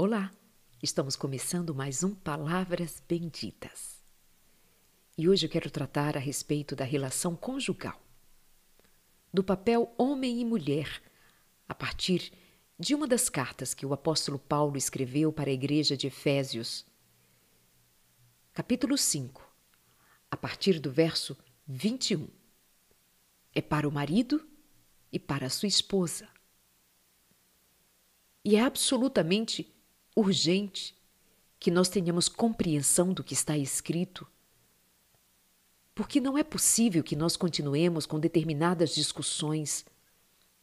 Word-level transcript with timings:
Olá, 0.00 0.32
estamos 0.80 1.16
começando 1.16 1.74
mais 1.74 2.04
um 2.04 2.14
Palavras 2.14 3.02
Benditas. 3.08 4.00
E 5.18 5.28
hoje 5.28 5.44
eu 5.44 5.50
quero 5.50 5.68
tratar 5.72 6.16
a 6.16 6.20
respeito 6.20 6.76
da 6.76 6.84
relação 6.84 7.34
conjugal, 7.34 8.00
do 9.34 9.42
papel 9.42 9.92
homem 9.98 10.40
e 10.40 10.44
mulher, 10.44 11.02
a 11.68 11.74
partir 11.74 12.32
de 12.78 12.94
uma 12.94 13.08
das 13.08 13.28
cartas 13.28 13.74
que 13.74 13.84
o 13.84 13.92
apóstolo 13.92 14.38
Paulo 14.38 14.76
escreveu 14.76 15.32
para 15.32 15.50
a 15.50 15.52
igreja 15.52 15.96
de 15.96 16.06
Efésios, 16.06 16.86
capítulo 18.52 18.96
5, 18.96 19.52
a 20.30 20.36
partir 20.36 20.78
do 20.78 20.92
verso 20.92 21.36
21. 21.66 22.28
É 23.52 23.60
para 23.60 23.88
o 23.88 23.90
marido 23.90 24.48
e 25.10 25.18
para 25.18 25.46
a 25.46 25.50
sua 25.50 25.66
esposa. 25.66 26.28
E 28.44 28.54
é 28.54 28.60
absolutamente 28.60 29.74
urgente 30.18 30.96
que 31.58 31.70
nós 31.70 31.88
tenhamos 31.88 32.28
compreensão 32.28 33.12
do 33.12 33.24
que 33.24 33.34
está 33.34 33.56
escrito, 33.56 34.26
porque 35.94 36.20
não 36.20 36.38
é 36.38 36.44
possível 36.44 37.02
que 37.02 37.16
nós 37.16 37.36
continuemos 37.36 38.06
com 38.06 38.20
determinadas 38.20 38.94
discussões, 38.94 39.84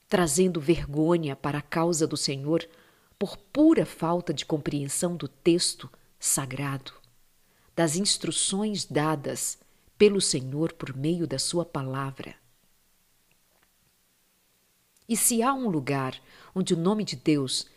trazendo 0.08 0.62
vergonha 0.62 1.36
para 1.36 1.58
a 1.58 1.62
causa 1.62 2.08
do 2.08 2.16
Senhor 2.16 2.68
por 3.20 3.38
pura 3.38 3.86
falta 3.86 4.34
de 4.34 4.46
compreensão 4.46 5.18
do 5.18 5.28
texto 5.28 5.90
sagrado, 6.20 6.94
das 7.76 7.98
instruções 7.98 8.86
dadas 8.86 9.58
pelo 9.98 10.22
Senhor 10.22 10.72
por 10.74 10.96
meio 10.96 11.28
da 11.28 11.40
Sua 11.40 11.66
palavra. 11.66 12.36
E 15.08 15.16
se 15.16 15.44
há 15.44 15.54
um 15.54 15.70
lugar 15.70 16.20
onde 16.54 16.74
o 16.74 16.78
nome 16.78 17.04
de 17.04 17.16
Deus 17.16 17.68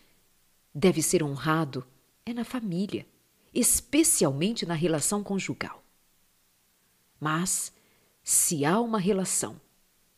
deve 0.74 1.02
ser 1.02 1.22
honrado 1.22 1.86
é 2.24 2.32
na 2.32 2.44
família, 2.44 3.06
especialmente 3.52 4.66
na 4.66 4.74
relação 4.74 5.22
conjugal. 5.22 5.82
Mas, 7.18 7.72
se 8.22 8.64
há 8.64 8.80
uma 8.80 8.98
relação 8.98 9.60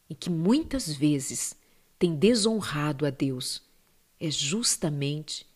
em 0.09 0.15
que 0.15 0.29
muitas 0.29 0.93
vezes 0.93 1.57
tem 1.99 2.17
desonrado 2.17 3.07
a 3.07 3.11
Deus, 3.11 3.63
é 4.19 4.31
justamente 4.31 5.47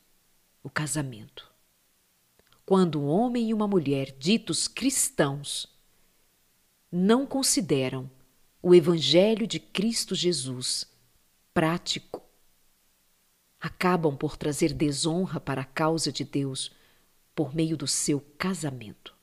o 0.62 0.70
casamento. 0.70 1.52
Quando 2.64 3.00
um 3.00 3.06
homem 3.06 3.50
e 3.50 3.54
uma 3.54 3.68
mulher 3.68 4.16
ditos 4.18 4.66
cristãos 4.66 5.68
não 6.90 7.26
consideram 7.26 8.10
o 8.62 8.74
Evangelho 8.74 9.46
de 9.46 9.60
Cristo 9.60 10.14
Jesus 10.14 10.86
prático 11.52 12.23
acabam 13.64 14.14
por 14.14 14.36
trazer 14.36 14.74
desonra 14.74 15.40
para 15.40 15.62
a 15.62 15.64
causa 15.64 16.12
de 16.12 16.22
Deus 16.22 16.70
por 17.34 17.54
meio 17.54 17.78
do 17.78 17.86
seu 17.86 18.20
casamento. 18.36 19.14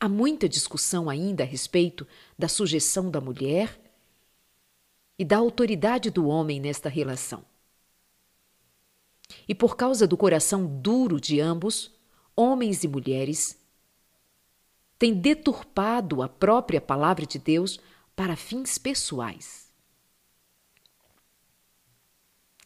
Há 0.00 0.08
muita 0.08 0.48
discussão 0.48 1.10
ainda 1.10 1.42
a 1.42 1.46
respeito 1.46 2.06
da 2.38 2.48
sujeição 2.48 3.10
da 3.10 3.20
mulher 3.20 3.78
e 5.18 5.22
da 5.22 5.36
autoridade 5.36 6.10
do 6.10 6.26
homem 6.26 6.58
nesta 6.58 6.88
relação. 6.88 7.44
E 9.46 9.54
por 9.54 9.76
causa 9.76 10.06
do 10.06 10.16
coração 10.16 10.66
duro 10.80 11.20
de 11.20 11.38
ambos, 11.38 11.94
homens 12.34 12.82
e 12.82 12.88
mulheres, 12.88 13.60
têm 14.98 15.12
deturpado 15.12 16.22
a 16.22 16.30
própria 16.30 16.80
palavra 16.80 17.26
de 17.26 17.38
Deus 17.38 17.78
para 18.16 18.36
fins 18.36 18.78
pessoais. 18.78 19.69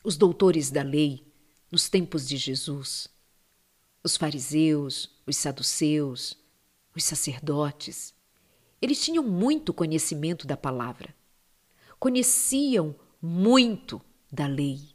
Os 0.04 0.18
doutores 0.18 0.70
da 0.70 0.82
lei 0.82 1.26
nos 1.72 1.88
tempos 1.88 2.28
de 2.28 2.36
Jesus, 2.36 3.08
os 4.02 4.18
fariseus, 4.18 5.10
os 5.26 5.36
saduceus, 5.38 6.36
os 6.94 7.02
sacerdotes, 7.02 8.14
eles 8.80 9.02
tinham 9.02 9.24
muito 9.24 9.72
conhecimento 9.72 10.46
da 10.46 10.58
palavra, 10.58 11.14
conheciam 11.98 12.94
muito 13.20 14.00
da 14.30 14.46
lei. 14.46 14.94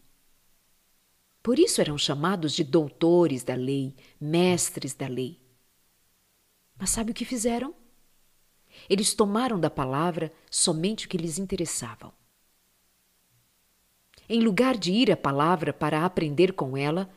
Por 1.41 1.57
isso 1.57 1.81
eram 1.81 1.97
chamados 1.97 2.53
de 2.53 2.63
doutores 2.63 3.43
da 3.43 3.55
lei, 3.55 3.95
mestres 4.21 4.93
da 4.93 5.07
lei. 5.07 5.41
Mas 6.77 6.91
sabe 6.91 7.11
o 7.11 7.15
que 7.15 7.25
fizeram? 7.25 7.73
Eles 8.87 9.15
tomaram 9.15 9.59
da 9.59 9.71
palavra 9.71 10.31
somente 10.51 11.07
o 11.07 11.09
que 11.09 11.17
lhes 11.17 11.39
interessava. 11.39 12.13
Em 14.29 14.41
lugar 14.41 14.77
de 14.77 14.91
ir 14.91 15.11
à 15.11 15.17
palavra 15.17 15.73
para 15.73 16.05
aprender 16.05 16.53
com 16.53 16.77
ela, 16.77 17.09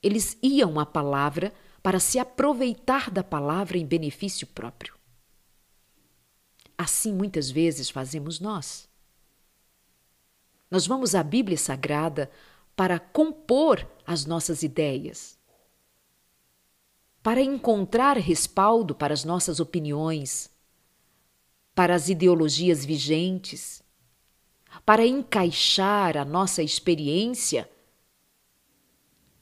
eles 0.00 0.38
iam 0.40 0.78
à 0.78 0.86
palavra 0.86 1.52
para 1.82 1.98
se 1.98 2.20
aproveitar 2.20 3.10
da 3.10 3.24
palavra 3.24 3.76
em 3.76 3.84
benefício 3.84 4.46
próprio. 4.46 4.94
Assim 6.78 7.12
muitas 7.12 7.50
vezes 7.50 7.90
fazemos 7.90 8.38
nós. 8.38 8.88
Nós 10.70 10.86
vamos 10.86 11.16
à 11.16 11.22
Bíblia 11.24 11.58
Sagrada 11.58 12.30
para 12.76 12.98
compor 12.98 13.84
as 14.06 14.24
nossas 14.24 14.62
ideias, 14.62 15.36
para 17.22 17.40
encontrar 17.40 18.16
respaldo 18.16 18.94
para 18.94 19.12
as 19.12 19.24
nossas 19.24 19.58
opiniões, 19.58 20.48
para 21.74 21.94
as 21.94 22.08
ideologias 22.08 22.84
vigentes 22.84 23.82
para 24.84 25.06
encaixar 25.06 26.16
a 26.16 26.24
nossa 26.24 26.62
experiência. 26.62 27.70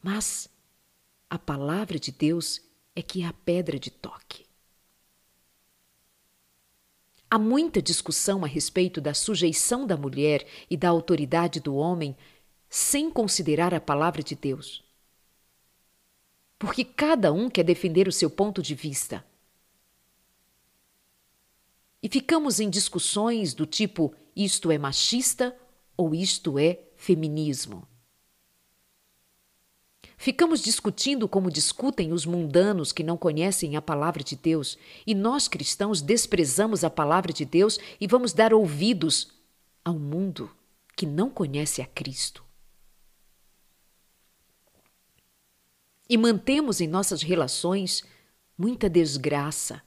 Mas 0.02 0.48
a 1.28 1.38
palavra 1.38 1.98
de 1.98 2.12
Deus 2.12 2.60
é 2.94 3.02
que 3.02 3.22
é 3.22 3.26
a 3.26 3.32
pedra 3.32 3.78
de 3.78 3.90
toque. 3.90 4.46
Há 7.30 7.38
muita 7.38 7.80
discussão 7.80 8.44
a 8.44 8.48
respeito 8.48 9.00
da 9.00 9.14
sujeição 9.14 9.86
da 9.86 9.96
mulher 9.96 10.46
e 10.68 10.76
da 10.76 10.88
autoridade 10.88 11.60
do 11.60 11.76
homem 11.76 12.16
sem 12.68 13.10
considerar 13.10 13.72
a 13.72 13.80
palavra 13.80 14.22
de 14.22 14.34
Deus. 14.34 14.84
Porque 16.58 16.84
cada 16.84 17.32
um 17.32 17.48
quer 17.48 17.62
defender 17.62 18.08
o 18.08 18.12
seu 18.12 18.28
ponto 18.28 18.60
de 18.60 18.74
vista. 18.74 19.24
E 22.02 22.08
ficamos 22.08 22.58
em 22.58 22.68
discussões 22.68 23.54
do 23.54 23.64
tipo 23.64 24.14
isto 24.34 24.70
é 24.70 24.78
machista 24.78 25.56
ou 25.96 26.14
isto 26.14 26.58
é 26.58 26.80
feminismo. 26.96 27.86
Ficamos 30.16 30.60
discutindo 30.60 31.26
como 31.26 31.50
discutem 31.50 32.12
os 32.12 32.26
mundanos 32.26 32.92
que 32.92 33.02
não 33.02 33.16
conhecem 33.16 33.74
a 33.74 33.80
palavra 33.80 34.22
de 34.22 34.36
Deus, 34.36 34.76
e 35.06 35.14
nós 35.14 35.48
cristãos 35.48 36.02
desprezamos 36.02 36.84
a 36.84 36.91
palavra 36.91 37.32
de 37.32 37.46
Deus 37.46 37.78
e 37.98 38.06
vamos 38.06 38.34
dar 38.34 38.52
ouvidos 38.52 39.32
ao 39.82 39.98
mundo 39.98 40.50
que 40.94 41.06
não 41.06 41.30
conhece 41.30 41.80
a 41.80 41.86
Cristo. 41.86 42.44
E 46.06 46.18
mantemos 46.18 46.82
em 46.82 46.86
nossas 46.86 47.22
relações 47.22 48.04
muita 48.58 48.91
desgraça 48.91 49.82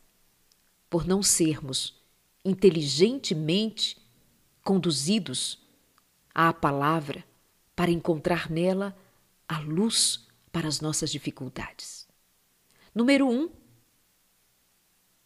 por 0.90 1.06
não 1.06 1.22
sermos 1.22 2.02
inteligentemente 2.44 4.03
conduzidos 4.64 5.60
à 6.34 6.54
palavra 6.54 7.24
para 7.76 7.92
encontrar 7.92 8.50
nela 8.50 8.98
a 9.48 9.60
luz 9.60 10.26
para 10.52 10.68
as 10.68 10.80
nossas 10.80 11.12
dificuldades. 11.12 12.08
Número 12.96 13.28
um, 13.28 13.52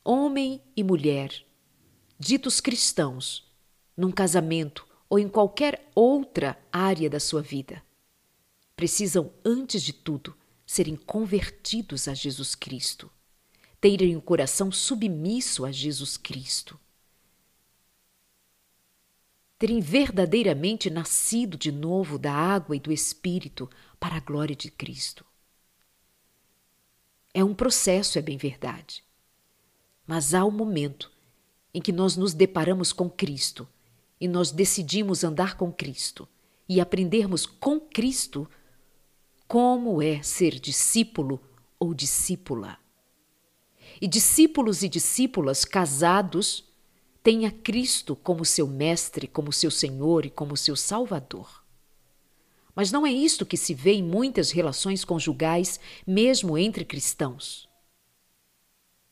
homem 0.04 0.62
e 0.76 0.84
mulher, 0.84 1.46
ditos 2.18 2.60
cristãos, 2.60 3.46
num 3.96 4.12
casamento 4.12 4.88
ou 5.10 5.20
em 5.20 5.28
qualquer 5.28 5.90
outra 5.94 6.58
área 6.72 7.10
da 7.10 7.20
sua 7.20 7.42
vida, 7.42 7.84
precisam, 8.76 9.32
antes 9.44 9.82
de 9.82 9.94
tudo, 9.94 10.36
serem 10.66 10.96
convertidos 10.96 12.08
a 12.08 12.14
Jesus 12.14 12.56
Cristo, 12.56 13.10
terem 13.80 14.16
o 14.16 14.22
coração 14.22 14.72
submisso 14.72 15.66
a 15.66 15.72
Jesus 15.72 16.18
Cristo 16.18 16.80
terem 19.58 19.80
verdadeiramente 19.80 20.90
nascido 20.90 21.58
de 21.58 21.72
novo 21.72 22.18
da 22.20 22.32
água 22.32 22.76
e 22.76 22.80
do 22.80 22.92
Espírito 22.92 23.70
para 24.00 24.18
a 24.18 24.20
glória 24.20 24.56
de 24.56 24.70
Cristo. 24.70 25.26
É 27.34 27.44
um 27.44 27.54
processo, 27.54 28.20
é 28.20 28.22
bem 28.22 28.38
verdade. 28.38 29.04
Mas 30.06 30.34
há 30.34 30.46
um 30.46 30.52
momento 30.52 31.12
em 31.74 31.82
que 31.82 31.92
nós 31.92 32.16
nos 32.16 32.34
deparamos 32.34 32.94
com 32.94 33.10
Cristo 33.10 33.68
e 34.20 34.28
nós 34.28 34.52
decidimos 34.52 35.24
andar 35.24 35.58
com 35.58 35.72
Cristo 35.72 36.28
e 36.68 36.80
aprendermos 36.82 37.46
com 37.46 37.80
Cristo 37.80 38.50
como 39.48 40.02
é 40.02 40.22
ser 40.22 40.60
discípulo 40.60 41.42
ou 41.80 41.94
discípula. 41.94 42.78
E 44.02 44.08
discípulos 44.08 44.84
e 44.84 44.90
discípulas 44.90 45.66
casados 45.66 46.67
tenha 47.28 47.52
Cristo 47.52 48.16
como 48.16 48.46
seu 48.46 48.66
Mestre, 48.66 49.28
como 49.28 49.52
seu 49.52 49.70
Senhor 49.70 50.26
e 50.26 50.30
como 50.30 50.56
seu 50.56 50.78
Salvador. 50.78 51.62
Mas 52.74 52.90
não 52.90 53.06
é 53.06 53.12
isto 53.12 53.46
que 53.46 53.58
se 53.58 53.74
vê 53.74 53.96
em 53.96 54.02
muitas 54.02 54.50
relações 54.50 55.04
conjugais, 55.04 55.78
mesmo 56.08 56.58
entre 56.58 56.86
cristãos. 56.86 57.68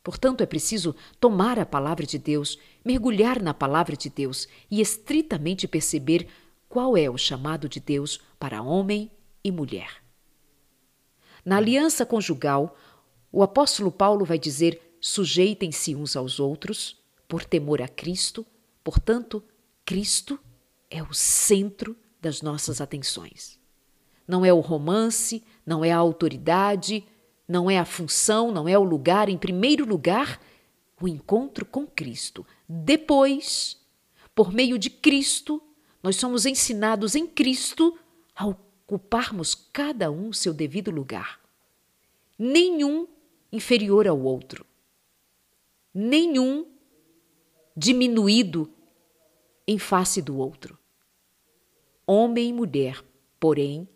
Portanto, 0.01 0.39
é 0.39 0.45
preciso 0.45 0.95
tomar 1.19 1.59
a 1.59 1.65
palavra 1.65 2.05
de 2.05 2.17
Deus, 2.17 2.57
mergulhar 2.85 3.41
na 3.41 3.53
palavra 3.53 3.97
de 3.97 4.09
Deus 4.09 4.47
e 4.71 4.79
estritamente 4.79 5.67
perceber 5.67 6.29
qual 6.69 6.95
é 6.95 7.09
o 7.09 7.17
chamado 7.17 7.67
de 7.67 7.81
Deus 7.81 8.21
para 8.39 8.61
homem 8.61 9.11
e 9.43 9.51
mulher. 9.51 10.01
Na 11.43 11.57
aliança 11.57 12.05
conjugal, 12.05 12.77
o 13.29 13.43
apóstolo 13.43 13.91
Paulo 13.91 14.23
vai 14.23 14.39
dizer: 14.39 14.95
sujeitem-se 15.01 15.93
uns 15.93 16.15
aos 16.15 16.39
outros, 16.39 17.03
por 17.27 17.43
temor 17.43 17.81
a 17.81 17.87
Cristo, 17.87 18.45
portanto, 18.83 19.43
Cristo 19.83 20.39
é 20.89 21.01
o 21.01 21.13
centro 21.13 21.95
das 22.21 22.41
nossas 22.41 22.81
atenções. 22.81 23.59
Não 24.27 24.43
é 24.43 24.51
o 24.51 24.59
romance, 24.59 25.43
não 25.65 25.85
é 25.85 25.91
a 25.91 25.97
autoridade, 25.97 27.05
não 27.47 27.69
é 27.69 27.77
a 27.77 27.85
função, 27.85 28.51
não 28.51 28.67
é 28.67 28.77
o 28.77 28.83
lugar. 28.83 29.29
Em 29.29 29.37
primeiro 29.37 29.85
lugar, 29.85 30.41
o 30.99 31.07
encontro 31.07 31.65
com 31.65 31.85
Cristo. 31.85 32.45
Depois, 32.67 33.77
por 34.33 34.51
meio 34.51 34.79
de 34.79 34.89
Cristo, 34.89 35.61
nós 36.01 36.15
somos 36.15 36.45
ensinados 36.45 37.15
em 37.15 37.27
Cristo 37.27 37.97
a 38.35 38.47
ocuparmos 38.47 39.55
cada 39.55 40.09
um 40.11 40.33
seu 40.33 40.53
devido 40.53 40.91
lugar. 40.91 41.39
Nenhum 42.37 43.07
inferior 43.51 44.07
ao 44.07 44.19
outro. 44.19 44.65
Nenhum 45.93 46.65
diminuído 47.75 48.71
em 49.67 49.77
face 49.77 50.21
do 50.21 50.37
outro. 50.37 50.77
Homem 52.07 52.49
e 52.49 52.53
mulher, 52.53 53.03
porém, 53.39 53.89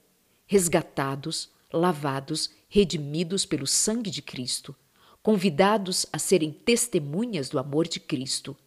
resgatados, 0.46 1.52
lavados, 1.72 2.50
redimidos 2.68 3.46
pelo 3.46 3.68
sangue 3.68 4.10
de 4.10 4.22
Cristo, 4.22 4.76
convidados 5.22 6.06
a 6.12 6.18
serem 6.18 6.52
testemunhas 6.52 7.50
do 7.50 7.60
amor 7.60 7.88
de 7.88 8.00
Cristo, 8.00 8.58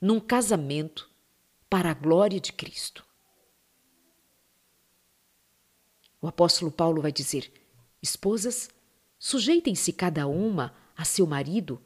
num 0.00 0.20
casamento 0.20 1.10
para 1.68 1.90
a 1.90 1.94
glória 1.94 2.38
de 2.38 2.52
Cristo. 2.52 3.04
O 6.20 6.26
apóstolo 6.26 6.70
Paulo 6.70 7.00
vai 7.00 7.12
dizer: 7.12 7.50
Esposas, 8.02 8.68
sujeitem-se 9.18 9.92
cada 9.92 10.26
uma 10.26 10.74
a 10.96 11.04
seu 11.04 11.26
marido 11.26 11.82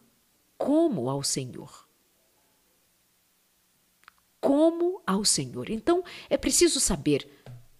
como 0.58 1.08
ao 1.08 1.22
Senhor. 1.22 1.83
Como 4.44 5.00
ao 5.06 5.24
Senhor. 5.24 5.70
Então, 5.70 6.04
é 6.28 6.36
preciso 6.36 6.78
saber 6.78 7.26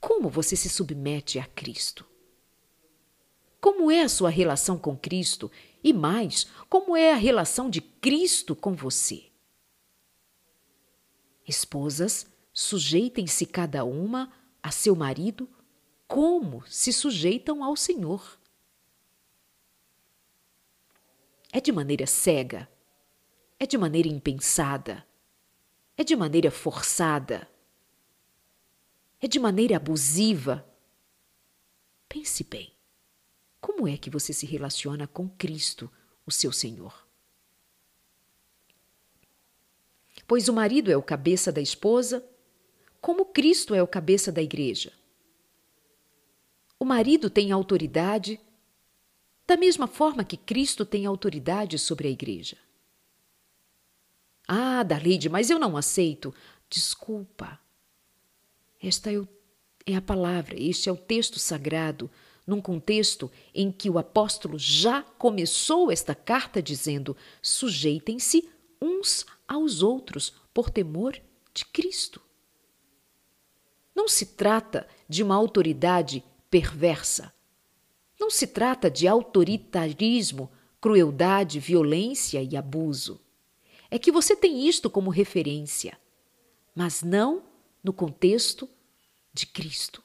como 0.01 0.31
você 0.31 0.57
se 0.57 0.71
submete 0.71 1.39
a 1.39 1.45
Cristo. 1.45 2.07
Como 3.61 3.91
é 3.91 4.01
a 4.01 4.09
sua 4.09 4.31
relação 4.31 4.79
com 4.79 4.97
Cristo 4.97 5.53
e 5.83 5.93
mais, 5.93 6.47
como 6.71 6.97
é 6.97 7.13
a 7.13 7.17
relação 7.17 7.69
de 7.69 7.83
Cristo 7.83 8.57
com 8.57 8.73
você? 8.73 9.25
Esposas, 11.47 12.27
sujeitem-se 12.51 13.45
cada 13.45 13.85
uma 13.85 14.33
a 14.63 14.71
seu 14.71 14.97
marido 14.97 15.47
como 16.09 16.65
se 16.67 16.95
sujeitam 16.95 17.63
ao 17.63 17.77
Senhor. 17.77 18.41
É 21.53 21.61
de 21.61 21.71
maneira 21.71 22.07
cega, 22.07 22.67
é 23.59 23.67
de 23.67 23.77
maneira 23.77 24.09
impensada, 24.09 25.07
é 25.97 26.05
de 26.05 26.17
maneira 26.17 26.51
forçada, 26.51 27.49
é 29.21 29.29
de 29.29 29.39
maneira 29.39 29.77
abusiva. 29.77 30.67
Pense 32.09 32.45
bem. 32.45 32.73
Como 33.61 33.89
é 33.89 33.97
que 33.97 34.11
você 34.11 34.33
se 34.33 34.45
relaciona 34.45 35.07
com 35.07 35.29
Cristo, 35.29 35.91
o 36.27 36.31
seu 36.31 36.53
Senhor? 36.53 37.07
Pois 40.27 40.49
o 40.49 40.53
marido 40.53 40.91
é 40.91 40.97
o 40.97 41.03
cabeça 41.03 41.51
da 41.51 41.61
esposa, 41.61 42.25
como 43.01 43.27
Cristo 43.27 43.75
é 43.75 43.83
o 43.83 43.87
cabeça 43.87 44.33
da 44.33 44.43
igreja. 44.43 44.93
O 46.79 46.85
marido 46.85 47.31
tem 47.31 47.53
autoridade 47.53 48.41
da 49.47 49.57
mesma 49.57 49.87
forma 49.87 50.25
que 50.25 50.37
Cristo 50.37 50.87
tem 50.87 51.05
autoridade 51.05 51.79
sobre 51.79 52.09
a 52.09 52.11
igreja. 52.11 52.57
Ah, 54.47 54.83
Darleide, 54.83 55.29
mas 55.29 55.51
eu 55.51 55.59
não 55.59 55.77
aceito. 55.77 56.35
Desculpa. 56.69 57.59
Esta 58.83 59.13
é, 59.13 59.17
é 59.87 59.97
a 59.97 60.03
palavra, 60.03 60.55
este 60.61 60.89
é 60.89 60.93
o 60.93 60.97
texto 60.97 61.39
sagrado 61.39 62.11
num 62.47 62.61
contexto 62.61 63.31
em 63.55 63.73
que 63.73 63.89
o 63.89 63.99
apóstolo 63.99 64.59
já 64.59 65.03
começou 65.03 65.91
esta 65.91 66.15
carta 66.15 66.63
dizendo: 66.63 67.17
sujeitem-se 67.41 68.49
uns 68.81 69.25
aos 69.49 69.83
outros 69.83 70.35
por 70.53 70.71
temor 70.71 71.19
de 71.53 71.65
Cristo. 71.67 72.21
Não 73.95 74.09
se 74.09 74.27
trata 74.27 74.87
de 75.09 75.23
uma 75.23 75.35
autoridade 75.35 76.25
perversa. 76.51 77.33
Não 78.19 78.31
se 78.31 78.47
trata 78.47 78.91
de 78.91 79.07
autoritarismo, 79.07 80.51
crueldade, 80.81 81.59
violência 81.61 82.43
e 82.43 82.57
abuso. 82.57 83.21
É 83.95 83.99
que 84.01 84.11
você 84.11 84.35
tem 84.35 84.67
isto 84.67 84.91
como 84.91 85.09
referência, 85.09 85.97
mas 86.75 87.01
não 87.01 87.45
no 87.81 87.93
contexto 87.93 88.69
de 89.33 89.47
Cristo. 89.47 90.03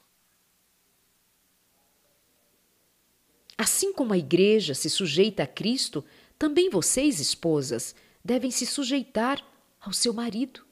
Assim 3.58 3.92
como 3.92 4.12
a 4.12 4.16
igreja 4.16 4.76
se 4.76 4.88
sujeita 4.88 5.42
a 5.42 5.46
Cristo, 5.48 6.04
também 6.38 6.70
vocês, 6.70 7.18
esposas, 7.18 7.96
devem 8.24 8.52
se 8.52 8.64
sujeitar 8.64 9.44
ao 9.80 9.92
seu 9.92 10.14
marido. 10.14 10.64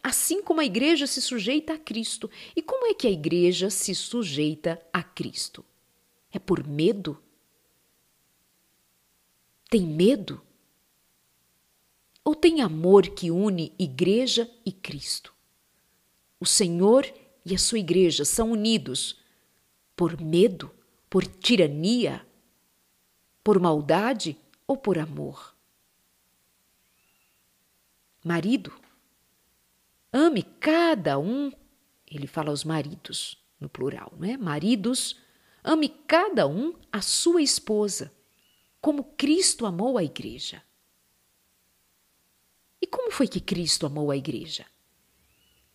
Assim 0.00 0.40
como 0.40 0.60
a 0.60 0.64
igreja 0.64 1.08
se 1.08 1.20
sujeita 1.20 1.72
a 1.72 1.78
Cristo. 1.80 2.30
E 2.54 2.62
como 2.62 2.86
é 2.86 2.94
que 2.94 3.08
a 3.08 3.10
igreja 3.10 3.70
se 3.70 3.92
sujeita 3.92 4.80
a 4.92 5.02
Cristo? 5.02 5.64
É 6.30 6.38
por 6.38 6.64
medo? 6.64 7.20
Tem 9.68 9.82
medo? 9.82 10.40
Ou 12.24 12.34
tem 12.34 12.60
amor 12.60 13.08
que 13.10 13.30
une 13.30 13.72
igreja 13.78 14.50
e 14.64 14.72
Cristo? 14.72 15.34
O 16.38 16.46
Senhor 16.46 17.06
e 17.44 17.54
a 17.54 17.58
sua 17.58 17.78
igreja 17.78 18.24
são 18.24 18.50
unidos 18.50 19.20
por 19.94 20.20
medo, 20.20 20.70
por 21.08 21.24
tirania, 21.26 22.26
por 23.42 23.60
maldade 23.60 24.36
ou 24.66 24.76
por 24.76 24.98
amor? 24.98 25.54
Marido, 28.24 28.72
ame 30.12 30.42
cada 30.42 31.16
um, 31.18 31.52
ele 32.10 32.26
fala 32.26 32.50
aos 32.50 32.64
maridos, 32.64 33.40
no 33.60 33.68
plural, 33.68 34.12
não 34.18 34.28
é? 34.28 34.36
Maridos, 34.36 35.16
ame 35.62 35.88
cada 35.88 36.46
um 36.46 36.74
a 36.90 37.00
sua 37.00 37.40
esposa, 37.40 38.12
como 38.86 39.02
Cristo 39.02 39.66
amou 39.66 39.98
a 39.98 40.04
igreja. 40.04 40.62
E 42.80 42.86
como 42.86 43.10
foi 43.10 43.26
que 43.26 43.40
Cristo 43.40 43.84
amou 43.84 44.12
a 44.12 44.16
igreja? 44.16 44.64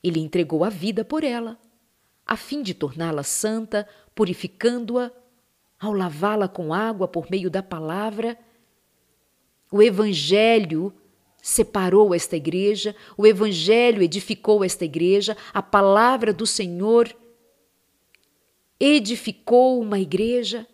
Ele 0.01 0.21
entregou 0.21 0.63
a 0.63 0.69
vida 0.69 1.03
por 1.03 1.21
ela, 1.21 1.59
a 2.25 2.37
fim 2.37 2.63
de 2.63 2.73
torná-la 2.73 3.21
santa, 3.21 3.85
purificando-a, 4.15 5.11
ao 5.77 5.91
lavá-la 5.91 6.47
com 6.47 6.73
água 6.73 7.05
por 7.05 7.29
meio 7.29 7.49
da 7.49 7.61
palavra. 7.61 8.39
O 9.69 9.83
Evangelho 9.83 10.93
separou 11.41 12.15
esta 12.15 12.37
igreja, 12.37 12.95
o 13.17 13.27
Evangelho 13.27 14.01
edificou 14.01 14.63
esta 14.63 14.85
igreja, 14.85 15.35
a 15.53 15.61
palavra 15.61 16.31
do 16.31 16.47
Senhor 16.47 17.13
edificou 18.79 19.81
uma 19.81 19.99
igreja. 19.99 20.65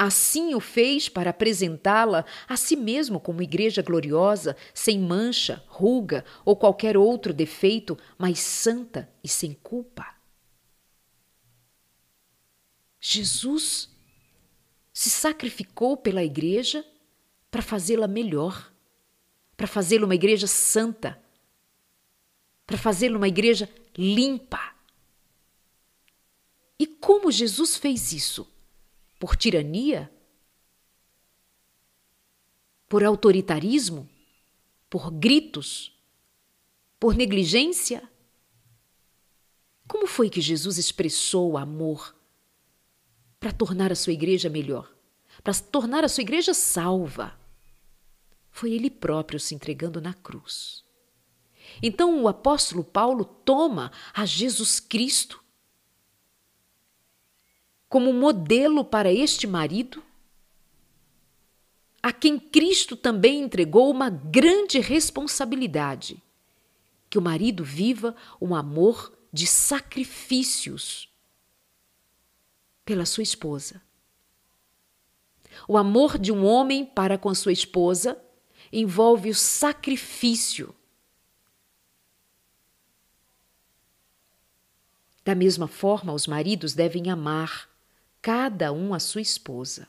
Assim 0.00 0.54
o 0.54 0.60
fez 0.60 1.08
para 1.08 1.30
apresentá-la 1.30 2.24
a 2.48 2.56
si 2.56 2.76
mesmo 2.76 3.18
como 3.18 3.42
igreja 3.42 3.82
gloriosa, 3.82 4.56
sem 4.72 4.96
mancha, 4.96 5.60
ruga 5.66 6.24
ou 6.44 6.54
qualquer 6.54 6.96
outro 6.96 7.34
defeito, 7.34 7.98
mas 8.16 8.38
santa 8.38 9.10
e 9.24 9.28
sem 9.28 9.54
culpa. 9.54 10.14
Jesus 13.00 13.90
se 14.92 15.10
sacrificou 15.10 15.96
pela 15.96 16.22
igreja 16.22 16.84
para 17.50 17.62
fazê-la 17.62 18.06
melhor, 18.06 18.72
para 19.56 19.66
fazê-la 19.66 20.04
uma 20.04 20.14
igreja 20.14 20.46
santa, 20.46 21.20
para 22.64 22.78
fazê-la 22.78 23.16
uma 23.16 23.26
igreja 23.26 23.68
limpa. 23.96 24.76
E 26.78 26.86
como 26.86 27.32
Jesus 27.32 27.76
fez 27.76 28.12
isso? 28.12 28.57
Por 29.18 29.36
tirania? 29.36 30.10
Por 32.88 33.04
autoritarismo? 33.04 34.08
Por 34.88 35.10
gritos? 35.10 35.92
Por 36.98 37.14
negligência? 37.14 38.08
Como 39.86 40.06
foi 40.06 40.28
que 40.30 40.40
Jesus 40.40 40.78
expressou 40.78 41.52
o 41.52 41.58
amor 41.58 42.14
para 43.40 43.52
tornar 43.52 43.90
a 43.90 43.96
sua 43.96 44.12
igreja 44.12 44.48
melhor, 44.48 44.92
para 45.42 45.54
tornar 45.54 46.04
a 46.04 46.08
sua 46.08 46.22
igreja 46.22 46.52
salva? 46.52 47.38
Foi 48.50 48.72
ele 48.72 48.90
próprio 48.90 49.38
se 49.40 49.54
entregando 49.54 50.00
na 50.00 50.12
cruz. 50.12 50.84
Então 51.82 52.22
o 52.22 52.28
apóstolo 52.28 52.84
Paulo 52.84 53.24
toma 53.24 53.92
a 54.12 54.24
Jesus 54.24 54.80
Cristo 54.80 55.42
como 57.88 58.12
modelo 58.12 58.84
para 58.84 59.12
este 59.12 59.46
marido, 59.46 60.02
a 62.02 62.12
quem 62.12 62.38
Cristo 62.38 62.96
também 62.96 63.42
entregou 63.42 63.90
uma 63.90 64.10
grande 64.10 64.78
responsabilidade: 64.78 66.22
que 67.08 67.18
o 67.18 67.22
marido 67.22 67.64
viva 67.64 68.14
um 68.40 68.54
amor 68.54 69.16
de 69.32 69.46
sacrifícios 69.46 71.08
pela 72.84 73.04
sua 73.04 73.22
esposa. 73.22 73.82
O 75.66 75.76
amor 75.76 76.18
de 76.18 76.30
um 76.30 76.44
homem 76.44 76.84
para 76.84 77.18
com 77.18 77.34
sua 77.34 77.52
esposa 77.52 78.20
envolve 78.72 79.30
o 79.30 79.34
sacrifício. 79.34 80.74
Da 85.24 85.34
mesma 85.34 85.66
forma, 85.66 86.12
os 86.12 86.26
maridos 86.26 86.72
devem 86.74 87.10
amar 87.10 87.68
cada 88.20 88.72
um 88.72 88.94
a 88.94 88.98
sua 88.98 89.20
esposa. 89.20 89.88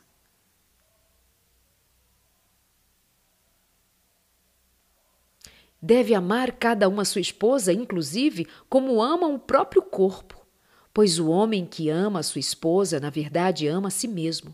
Deve 5.82 6.14
amar 6.14 6.52
cada 6.54 6.90
uma 6.90 7.06
sua 7.06 7.22
esposa, 7.22 7.72
inclusive 7.72 8.48
como 8.70 9.02
ama 9.02 9.28
o 9.28 9.40
próprio 9.40 9.82
corpo, 9.82 10.46
pois 10.94 11.20
o 11.20 11.30
homem 11.30 11.66
que 11.66 11.90
ama 11.90 12.20
a 12.20 12.24
sua 12.24 12.40
esposa, 12.40 13.00
na 13.00 13.10
verdade, 13.10 13.68
ama 13.68 13.88
a 13.88 13.92
si 13.92 14.08
mesmo. 14.08 14.54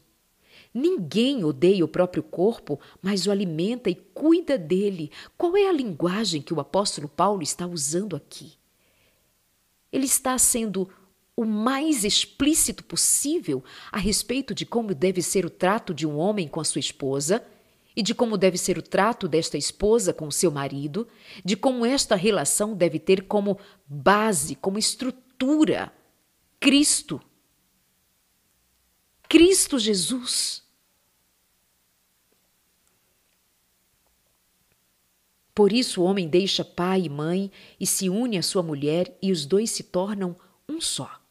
Ninguém 0.72 1.44
odeia 1.44 1.86
o 1.86 1.88
próprio 1.88 2.22
corpo, 2.22 2.80
mas 3.02 3.26
o 3.26 3.32
alimenta 3.32 3.90
e 3.90 3.96
cuida 3.96 4.58
dele. 4.58 5.10
Qual 5.38 5.56
é 5.56 5.68
a 5.68 5.72
linguagem 5.72 6.42
que 6.42 6.54
o 6.54 6.60
apóstolo 6.60 7.08
Paulo 7.08 7.42
está 7.42 7.66
usando 7.66 8.16
aqui? 8.16 8.54
Ele 9.92 10.06
está 10.06 10.38
sendo 10.38 10.90
o 11.38 11.44
mais 11.44 12.04
explícito 12.06 12.84
possível 12.84 13.64
a 13.92 13.98
respeito 13.98 14.54
de 14.56 14.66
como 14.66 14.96
deve 14.96 15.22
ser 15.22 15.46
o 15.46 15.50
trato 15.50 15.94
de 15.94 16.08
um 16.08 16.18
homem 16.18 16.48
com 16.48 16.62
a 16.62 16.64
sua 16.64 16.80
esposa 16.80 17.46
e 17.96 18.02
de 18.02 18.14
como 18.14 18.38
deve 18.38 18.58
ser 18.58 18.78
o 18.78 18.82
trato 18.82 19.28
desta 19.28 19.58
esposa 19.58 20.14
com 20.14 20.28
o 20.28 20.32
seu 20.32 20.52
marido, 20.52 21.08
de 21.44 21.56
como 21.56 21.86
esta 21.86 22.16
relação 22.16 22.74
deve 22.74 23.00
ter 23.00 23.24
como 23.24 23.58
base, 23.88 24.56
como 24.56 24.78
estrutura 24.78 25.94
Cristo. 26.60 27.22
Cristo 29.28 29.80
Jesus. 29.80 30.64
Por 35.54 35.72
isso 35.72 36.02
o 36.02 36.06
homem 36.06 36.28
deixa 36.28 36.66
pai 36.66 37.04
e 37.04 37.10
mãe 37.10 37.50
e 37.80 37.88
se 37.88 38.10
une 38.10 38.38
à 38.38 38.44
sua 38.44 38.62
mulher, 38.62 39.18
e 39.22 39.32
os 39.32 39.46
dois 39.46 39.72
se 39.72 39.84
tornam 39.84 40.36
um 40.68 40.82
só. 40.82 41.25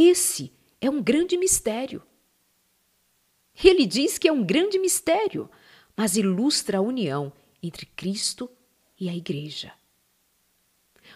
Esse 0.00 0.52
é 0.80 0.88
um 0.88 1.02
grande 1.02 1.36
mistério. 1.36 2.04
Ele 3.64 3.84
diz 3.84 4.16
que 4.16 4.28
é 4.28 4.32
um 4.32 4.44
grande 4.44 4.78
mistério, 4.78 5.50
mas 5.96 6.16
ilustra 6.16 6.78
a 6.78 6.80
união 6.80 7.32
entre 7.60 7.84
Cristo 7.84 8.48
e 8.96 9.08
a 9.08 9.12
Igreja. 9.16 9.72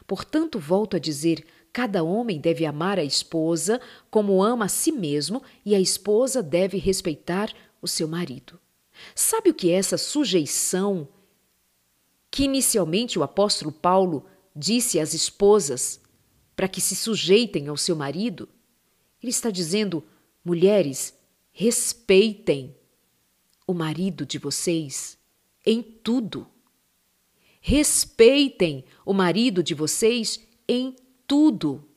Portanto, 0.05 0.59
volto 0.59 0.97
a 0.97 0.99
dizer: 0.99 1.47
cada 1.73 2.03
homem 2.03 2.41
deve 2.41 2.67
amar 2.67 2.99
a 2.99 3.05
esposa 3.05 3.81
como 4.11 4.43
ama 4.43 4.65
a 4.65 4.69
si 4.69 4.91
mesmo, 4.91 5.45
e 5.65 5.77
a 5.77 5.81
esposa 5.81 6.43
deve 6.43 6.77
respeitar 6.77 7.55
o 7.81 7.87
seu 7.87 8.09
marido. 8.09 8.59
Sabe 9.15 9.51
o 9.51 9.55
que 9.55 9.71
é 9.71 9.75
essa 9.75 9.97
sujeição 9.97 11.07
que 12.33 12.43
inicialmente 12.43 13.17
o 13.17 13.23
apóstolo 13.23 13.71
Paulo 13.71 14.27
disse 14.57 14.99
às 14.99 15.15
esposas 15.15 16.01
para 16.57 16.67
que 16.67 16.81
se 16.81 16.97
sujeitem 16.97 17.69
ao 17.69 17.77
seu 17.77 17.95
marido? 17.95 18.49
Ele 19.23 19.31
está 19.31 19.51
dizendo: 19.51 20.05
mulheres, 20.45 21.15
respeitem 21.53 22.75
o 23.67 23.73
marido 23.73 24.27
de 24.27 24.39
vocês 24.39 25.17
em 25.65 25.83
tudo. 25.83 26.47
Respeitem 27.61 28.85
o 29.07 29.13
marido 29.13 29.63
de 29.63 29.75
vocês 29.75 30.41
em 30.67 30.97
tudo. 31.27 31.89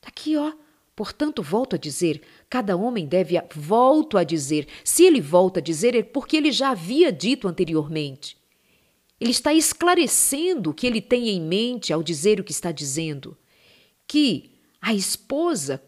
Tá 0.00 0.08
aqui, 0.08 0.36
ó. 0.36 0.52
Portanto, 0.96 1.42
volto 1.42 1.76
a 1.76 1.78
dizer, 1.78 2.22
cada 2.48 2.76
homem 2.76 3.06
deve, 3.06 3.34
volto 3.54 4.18
a 4.18 4.24
dizer, 4.24 4.68
se 4.84 5.04
ele 5.04 5.20
volta 5.20 5.60
a 5.60 5.62
dizer 5.62 5.94
é 5.94 6.02
porque 6.02 6.36
ele 6.36 6.52
já 6.52 6.70
havia 6.70 7.10
dito 7.10 7.48
anteriormente. 7.48 8.36
Ele 9.18 9.30
está 9.30 9.52
esclarecendo 9.52 10.70
o 10.70 10.74
que 10.74 10.86
ele 10.86 11.00
tem 11.00 11.28
em 11.28 11.40
mente 11.40 11.92
ao 11.92 12.02
dizer 12.02 12.40
o 12.40 12.44
que 12.44 12.52
está 12.52 12.72
dizendo. 12.72 13.36
Que 14.06 14.49
a 14.80 14.94
esposa 14.94 15.82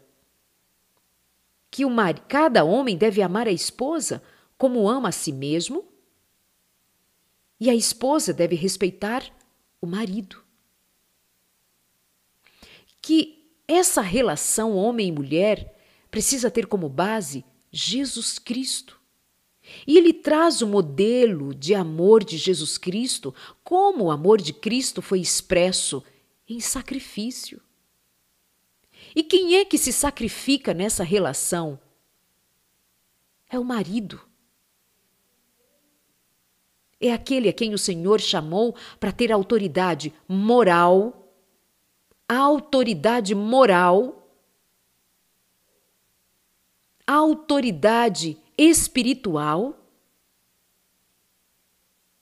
que 1.71 1.83
o 1.85 1.89
mar... 1.89 2.19
cada 2.27 2.63
homem 2.63 2.97
deve 2.97 3.21
amar 3.21 3.47
a 3.47 3.51
esposa 3.51 4.21
como 4.57 4.87
ama 4.87 5.09
a 5.09 5.11
si 5.11 5.31
mesmo, 5.31 5.85
e 7.59 7.69
a 7.69 7.75
esposa 7.75 8.33
deve 8.33 8.55
respeitar 8.55 9.23
o 9.81 9.87
marido. 9.87 10.43
Que 13.01 13.51
essa 13.67 14.01
relação 14.01 14.75
homem 14.75 15.07
e 15.07 15.11
mulher 15.11 15.77
precisa 16.11 16.51
ter 16.51 16.67
como 16.67 16.87
base 16.87 17.43
Jesus 17.71 18.37
Cristo. 18.37 18.99
E 19.87 19.97
ele 19.97 20.13
traz 20.13 20.61
o 20.61 20.67
modelo 20.67 21.55
de 21.55 21.73
amor 21.73 22.23
de 22.23 22.37
Jesus 22.37 22.77
Cristo, 22.77 23.33
como 23.63 24.05
o 24.05 24.11
amor 24.11 24.41
de 24.41 24.53
Cristo 24.53 25.01
foi 25.01 25.19
expresso 25.19 26.03
em 26.47 26.59
sacrifício. 26.59 27.61
E 29.15 29.23
quem 29.23 29.55
é 29.55 29.65
que 29.65 29.77
se 29.77 29.93
sacrifica 29.93 30.73
nessa 30.73 31.03
relação? 31.03 31.79
É 33.49 33.59
o 33.59 33.63
marido. 33.63 34.19
É 36.99 37.11
aquele 37.11 37.49
a 37.49 37.53
quem 37.53 37.73
o 37.73 37.77
Senhor 37.77 38.19
chamou 38.19 38.75
para 38.99 39.11
ter 39.11 39.31
autoridade 39.31 40.13
moral, 40.27 41.31
a 42.27 42.37
autoridade 42.37 43.35
moral, 43.35 44.27
a 47.05 47.13
autoridade 47.13 48.37
espiritual 48.57 49.79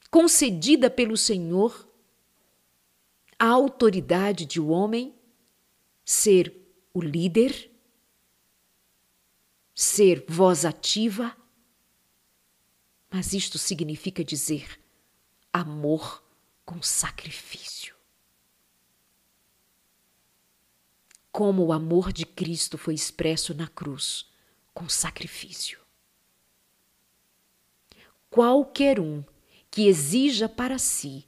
concedida 0.10 0.90
pelo 0.90 1.16
Senhor, 1.16 1.88
a 3.40 3.48
autoridade 3.48 4.46
de 4.46 4.60
o 4.60 4.68
homem 4.68 5.16
ser 6.04 6.61
o 6.94 7.02
líder, 7.02 7.72
ser 9.74 10.26
voz 10.28 10.66
ativa, 10.66 11.36
mas 13.10 13.34
isto 13.34 13.58
significa 13.58 14.24
dizer 14.24 14.80
amor 15.52 16.24
com 16.66 16.82
sacrifício. 16.82 17.96
Como 21.32 21.66
o 21.66 21.74
amor 21.74 22.12
de 22.12 22.26
Cristo 22.26 22.78
foi 22.78 22.94
expresso 22.94 23.54
na 23.54 23.68
cruz, 23.68 24.30
com 24.74 24.88
sacrifício. 24.88 25.80
Qualquer 28.30 29.00
um 29.00 29.24
que 29.70 29.88
exija 29.88 30.48
para 30.48 30.78
si 30.78 31.26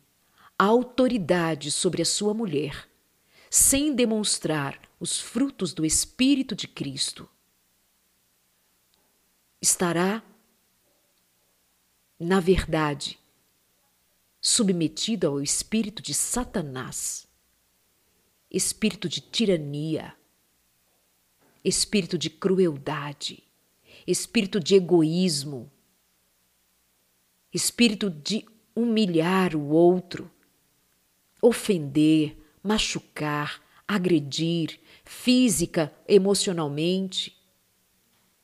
a 0.58 0.66
autoridade 0.66 1.72
sobre 1.72 2.02
a 2.02 2.06
sua 2.06 2.34
mulher, 2.34 2.88
sem 3.50 3.94
demonstrar 3.94 4.80
os 5.04 5.20
frutos 5.20 5.74
do 5.74 5.86
Espírito 5.86 6.56
de 6.56 6.66
Cristo, 6.66 7.30
estará, 9.62 10.24
na 12.18 12.40
verdade, 12.40 13.20
submetido 14.40 15.28
ao 15.28 15.42
espírito 15.42 16.02
de 16.02 16.14
Satanás, 16.14 17.28
espírito 18.50 19.10
de 19.10 19.20
tirania, 19.20 20.16
espírito 21.66 22.18
de 22.18 22.30
crueldade, 22.30 23.44
espírito 24.08 24.58
de 24.58 24.76
egoísmo, 24.76 25.70
espírito 27.54 28.10
de 28.10 28.46
humilhar 28.74 29.54
o 29.54 29.68
outro, 29.68 30.32
ofender, 31.42 32.38
machucar, 32.64 33.63
agredir 33.88 34.80
física, 35.04 35.94
emocionalmente, 36.08 37.38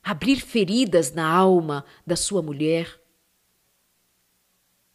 abrir 0.04 0.38
feridas 0.38 1.12
na 1.12 1.28
alma 1.28 1.86
da 2.06 2.16
sua 2.16 2.42
mulher. 2.42 3.00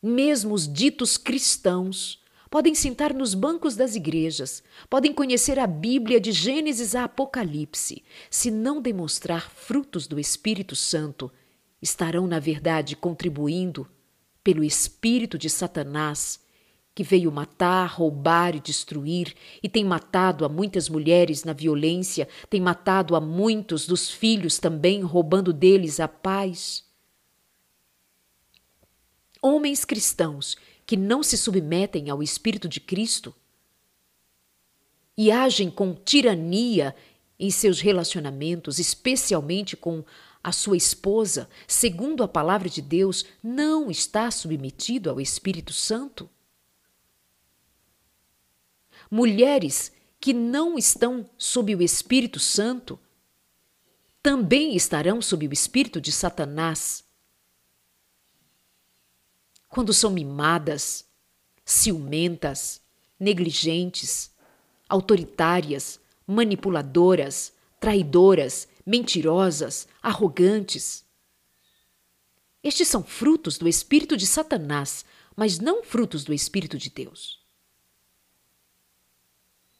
Mesmo 0.03 0.55
os 0.55 0.71
ditos 0.71 1.17
cristãos 1.17 2.23
podem 2.51 2.75
sentar 2.75 3.13
nos 3.13 3.35
bancos 3.35 3.75
das 3.75 3.97
igrejas, 3.97 4.63
podem 4.89 5.13
conhecer 5.13 5.59
a 5.59 5.67
Bíblia 5.67 6.21
de 6.21 6.31
Gênesis 6.31 6.95
a 6.95 7.05
Apocalipse. 7.05 8.05
Se 8.31 8.51
não 8.51 8.81
demonstrar 8.81 9.51
frutos 9.51 10.07
do 10.07 10.21
Espírito 10.21 10.77
Santo, 10.77 11.33
estarão, 11.83 12.27
na 12.27 12.39
verdade, 12.39 12.95
contribuindo 12.95 13.89
pelo 14.43 14.63
espírito 14.63 15.39
de 15.39 15.49
Satanás, 15.49 16.39
que 16.95 17.03
veio 17.03 17.33
matar, 17.33 17.87
roubar 17.87 18.55
e 18.55 18.61
destruir, 18.61 19.35
e 19.63 19.69
tem 19.69 19.85
matado 19.85 20.45
a 20.45 20.49
muitas 20.49 20.89
mulheres 20.89 21.43
na 21.43 21.53
violência, 21.53 22.29
tem 22.49 22.61
matado 22.61 23.17
a 23.17 23.21
muitos 23.21 23.87
dos 23.87 24.11
filhos 24.11 24.59
também, 24.59 25.03
roubando 25.03 25.53
deles 25.53 25.99
a 25.99 26.07
paz. 26.07 26.85
Homens 29.43 29.85
cristãos 29.85 30.57
que 30.87 30.97
não 30.97 31.23
se 31.23 31.37
submetem 31.37 32.11
ao 32.11 32.23
Espírito 32.23 32.69
de 32.69 32.81
Cristo 32.81 33.35
e 35.17 35.31
agem 35.31 35.71
com 35.71 35.95
tirania 35.95 36.95
em 37.39 37.51
seus 37.51 37.81
relacionamentos, 37.81 38.79
especialmente 38.79 39.77
com 39.77 40.05
a 40.43 40.53
sua 40.53 40.77
esposa, 40.77 41.49
segundo 41.67 42.23
a 42.23 42.29
palavra 42.29 42.69
de 42.69 42.83
Deus, 42.83 43.25
não 43.43 43.91
está 43.91 44.31
submetido 44.31 45.11
ao 45.11 45.21
Espírito 45.21 45.73
Santo? 45.73 46.29
Mulheres 49.17 49.93
que 50.19 50.33
não 50.33 50.77
estão 50.77 51.25
sob 51.39 51.73
o 51.73 51.81
Espírito 51.81 52.41
Santo 52.41 52.99
também 54.21 54.75
estarão 54.75 55.23
sob 55.23 55.47
o 55.47 55.53
espírito 55.53 56.01
de 56.01 56.11
Satanás. 56.11 57.05
Quando 59.69 59.95
são 59.95 60.11
mimadas, 60.11 61.05
ciumentas, 61.65 62.81
negligentes, 63.17 64.33
autoritárias, 64.89 66.01
manipuladoras, 66.27 67.53
traidoras, 67.79 68.67
mentirosas, 68.85 69.87
arrogantes. 70.03 71.05
Estes 72.65 72.89
são 72.89 73.05
frutos 73.05 73.59
do 73.59 73.69
espírito 73.69 74.17
de 74.17 74.27
Satanás, 74.27 75.05
mas 75.37 75.61
não 75.61 75.85
frutos 75.85 76.25
do 76.25 76.35
espírito 76.35 76.77
de 76.77 76.91
Deus. 76.91 77.44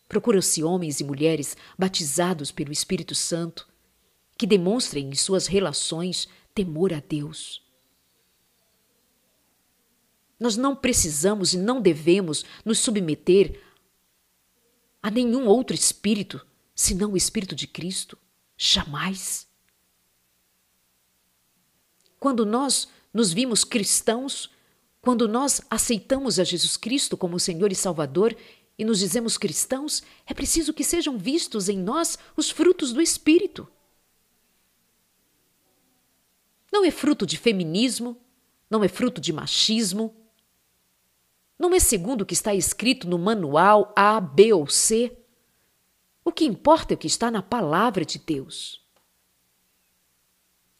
Procuram-se 0.09 0.63
homens 0.63 1.01
e 1.01 1.05
mulheres 1.05 1.57
batizados 1.79 2.51
pelo 2.51 2.73
Espírito 2.73 3.15
Santo 3.15 3.69
que 4.37 4.47
demonstrem 4.47 5.09
em 5.09 5.15
suas 5.15 5.47
relações 5.47 6.29
temor 6.55 6.93
a 6.93 7.01
Deus. 7.01 7.63
Nós 10.39 10.57
não 10.57 10.75
precisamos 10.75 11.55
e 11.55 11.59
não 11.59 11.81
devemos 11.81 12.45
nos 12.65 12.79
submeter 12.79 13.61
a 15.03 15.11
nenhum 15.11 15.47
outro 15.47 15.75
espírito 15.75 16.45
senão 16.75 17.13
o 17.13 17.17
Espírito 17.17 17.55
de 17.55 17.67
Cristo. 17.67 18.19
Jamais. 18.57 19.47
Quando 22.19 22.45
nós 22.45 22.89
nos 23.13 23.33
vimos 23.33 23.65
cristãos, 23.65 24.51
quando 25.01 25.29
nós 25.29 25.61
aceitamos 25.71 26.39
a 26.39 26.45
Jesus 26.45 26.77
Cristo 26.77 27.17
como 27.17 27.39
Senhor 27.39 27.71
e 27.71 27.75
Salvador 27.75 28.37
e 28.79 28.85
nos 28.85 28.99
dizemos 28.99 29.39
cristãos, 29.39 30.03
é 30.27 30.35
preciso 30.35 30.75
que 30.75 30.83
sejam 30.83 31.17
vistos 31.17 31.69
em 31.69 31.79
nós 31.79 32.19
os 32.37 32.51
frutos 32.51 32.93
do 32.93 33.01
Espírito. 33.01 33.69
Não 36.73 36.85
é 36.85 36.91
fruto 36.91 37.25
de 37.25 37.37
feminismo, 37.37 38.21
não 38.69 38.83
é 38.83 38.89
fruto 38.89 39.21
de 39.21 39.33
machismo, 39.33 40.15
não 41.57 41.73
é 41.73 41.79
segundo 41.79 42.23
o 42.23 42.27
que 42.27 42.35
está 42.35 42.53
escrito 42.53 43.09
no 43.09 43.17
manual 43.17 43.93
A, 43.95 44.21
B 44.21 44.53
ou 44.53 44.67
C. 44.67 45.17
O 46.25 46.33
que 46.33 46.45
importa 46.45 46.95
é 46.95 46.97
o 46.97 46.99
que 46.99 47.07
está 47.07 47.31
na 47.31 47.43
palavra 47.43 48.05
de 48.05 48.19
Deus. 48.19 48.83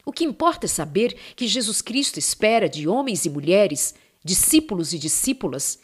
O 0.05 0.11
que 0.11 0.25
importa 0.25 0.65
é 0.65 0.69
saber 0.69 1.13
que 1.35 1.47
Jesus 1.47 1.81
Cristo 1.81 2.19
espera 2.19 2.67
de 2.67 2.87
homens 2.87 3.25
e 3.25 3.29
mulheres, 3.29 3.95
discípulos 4.23 4.93
e 4.93 4.99
discípulas, 4.99 5.79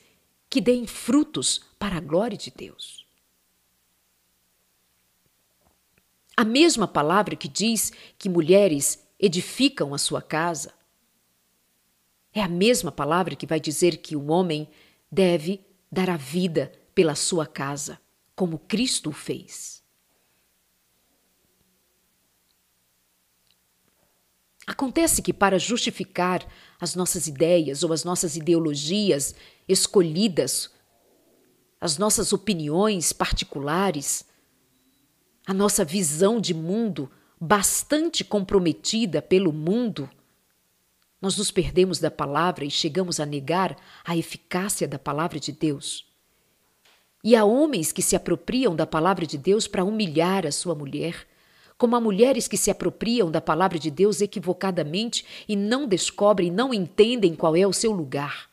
que 0.51 0.59
deem 0.59 0.85
frutos 0.85 1.61
para 1.79 1.95
a 1.95 2.01
glória 2.01 2.37
de 2.37 2.51
Deus. 2.51 3.07
A 6.35 6.43
mesma 6.43 6.85
palavra 6.85 7.37
que 7.37 7.47
diz 7.47 7.93
que 8.17 8.27
mulheres 8.27 9.01
edificam 9.17 9.93
a 9.93 9.97
sua 9.97 10.21
casa 10.21 10.73
é 12.33 12.41
a 12.41 12.49
mesma 12.49 12.91
palavra 12.91 13.33
que 13.33 13.47
vai 13.47 13.61
dizer 13.61 13.97
que 13.97 14.13
o 14.13 14.27
homem 14.27 14.69
deve 15.09 15.65
dar 15.89 16.09
a 16.09 16.17
vida 16.17 16.69
pela 16.93 17.15
sua 17.15 17.45
casa 17.45 17.97
como 18.35 18.59
Cristo 18.59 19.09
o 19.09 19.13
fez. 19.13 19.81
Acontece 24.67 25.21
que, 25.21 25.33
para 25.33 25.59
justificar 25.59 26.45
as 26.79 26.95
nossas 26.95 27.27
ideias 27.27 27.83
ou 27.83 27.91
as 27.91 28.03
nossas 28.03 28.35
ideologias 28.35 29.35
escolhidas, 29.71 30.69
as 31.79 31.97
nossas 31.97 32.31
opiniões 32.33 33.11
particulares, 33.11 34.25
a 35.47 35.53
nossa 35.53 35.83
visão 35.83 36.39
de 36.39 36.53
mundo 36.53 37.09
bastante 37.39 38.23
comprometida 38.23 39.21
pelo 39.21 39.51
mundo, 39.51 40.09
nós 41.19 41.37
nos 41.37 41.51
perdemos 41.51 41.99
da 41.99 42.09
palavra 42.09 42.65
e 42.65 42.71
chegamos 42.71 43.19
a 43.19 43.25
negar 43.25 43.75
a 44.03 44.17
eficácia 44.17 44.87
da 44.87 44.99
palavra 44.99 45.39
de 45.39 45.51
Deus. 45.51 46.07
E 47.23 47.35
há 47.35 47.45
homens 47.45 47.91
que 47.91 48.01
se 48.01 48.15
apropriam 48.15 48.75
da 48.75 48.87
palavra 48.87 49.25
de 49.25 49.37
Deus 49.37 49.67
para 49.67 49.83
humilhar 49.83 50.45
a 50.47 50.51
sua 50.51 50.73
mulher, 50.73 51.27
como 51.77 51.95
há 51.95 51.99
mulheres 51.99 52.47
que 52.47 52.57
se 52.57 52.69
apropriam 52.69 53.31
da 53.31 53.41
palavra 53.41 53.79
de 53.79 53.89
Deus 53.89 54.21
equivocadamente 54.21 55.25
e 55.47 55.55
não 55.55 55.87
descobrem, 55.87 56.51
não 56.51 56.71
entendem 56.71 57.35
qual 57.35 57.55
é 57.55 57.65
o 57.65 57.73
seu 57.73 57.91
lugar. 57.91 58.50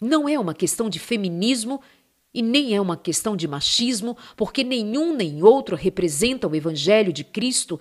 Não 0.00 0.28
é 0.28 0.38
uma 0.38 0.54
questão 0.54 0.90
de 0.90 0.98
feminismo 0.98 1.80
e 2.32 2.42
nem 2.42 2.74
é 2.74 2.80
uma 2.80 2.96
questão 2.96 3.34
de 3.34 3.48
machismo, 3.48 4.16
porque 4.36 4.62
nenhum 4.62 5.14
nem 5.16 5.42
outro 5.42 5.74
representa 5.74 6.46
o 6.46 6.54
Evangelho 6.54 7.12
de 7.12 7.24
Cristo. 7.24 7.80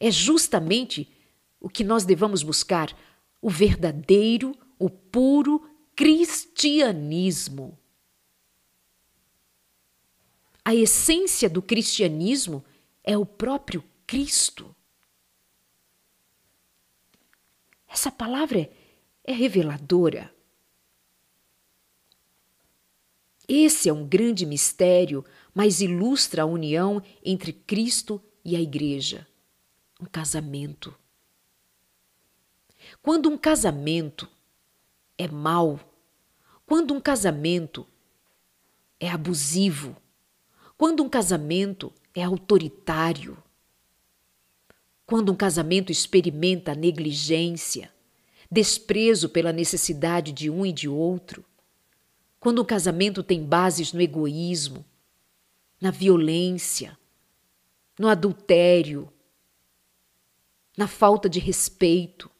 É 0.00 0.10
justamente 0.10 1.12
o 1.60 1.68
que 1.68 1.84
nós 1.84 2.04
devamos 2.04 2.42
buscar: 2.42 2.96
o 3.42 3.50
verdadeiro, 3.50 4.56
o 4.78 4.88
puro 4.88 5.68
cristianismo. 5.94 7.78
A 10.64 10.74
essência 10.74 11.48
do 11.48 11.60
cristianismo 11.60 12.64
é 13.02 13.18
o 13.18 13.26
próprio 13.26 13.84
Cristo. 14.06 14.74
Essa 17.86 18.10
palavra 18.10 18.70
é 19.22 19.32
reveladora. 19.32 20.33
Esse 23.48 23.88
é 23.88 23.92
um 23.92 24.06
grande 24.06 24.46
mistério, 24.46 25.24
mas 25.54 25.80
ilustra 25.80 26.42
a 26.42 26.46
união 26.46 27.02
entre 27.24 27.52
Cristo 27.52 28.22
e 28.44 28.56
a 28.56 28.60
Igreja. 28.60 29.26
Um 30.00 30.06
casamento. 30.06 30.94
Quando 33.02 33.28
um 33.28 33.36
casamento 33.36 34.28
é 35.16 35.28
mau, 35.28 35.78
quando 36.66 36.94
um 36.94 37.00
casamento 37.00 37.86
é 38.98 39.08
abusivo, 39.10 39.96
quando 40.76 41.02
um 41.02 41.08
casamento 41.08 41.92
é 42.14 42.22
autoritário, 42.22 43.36
quando 45.06 45.30
um 45.30 45.36
casamento 45.36 45.92
experimenta 45.92 46.74
negligência, 46.74 47.92
desprezo 48.50 49.28
pela 49.28 49.52
necessidade 49.52 50.32
de 50.32 50.48
um 50.48 50.64
e 50.64 50.72
de 50.72 50.88
outro, 50.88 51.44
quando 52.44 52.60
um 52.60 52.64
casamento 52.66 53.22
tem 53.22 53.42
bases 53.42 53.94
no 53.94 54.02
egoísmo, 54.02 54.84
na 55.80 55.90
violência, 55.90 56.98
no 57.98 58.06
adultério, 58.06 59.10
na 60.76 60.86
falta 60.86 61.26
de 61.26 61.40
respeito, 61.40 62.30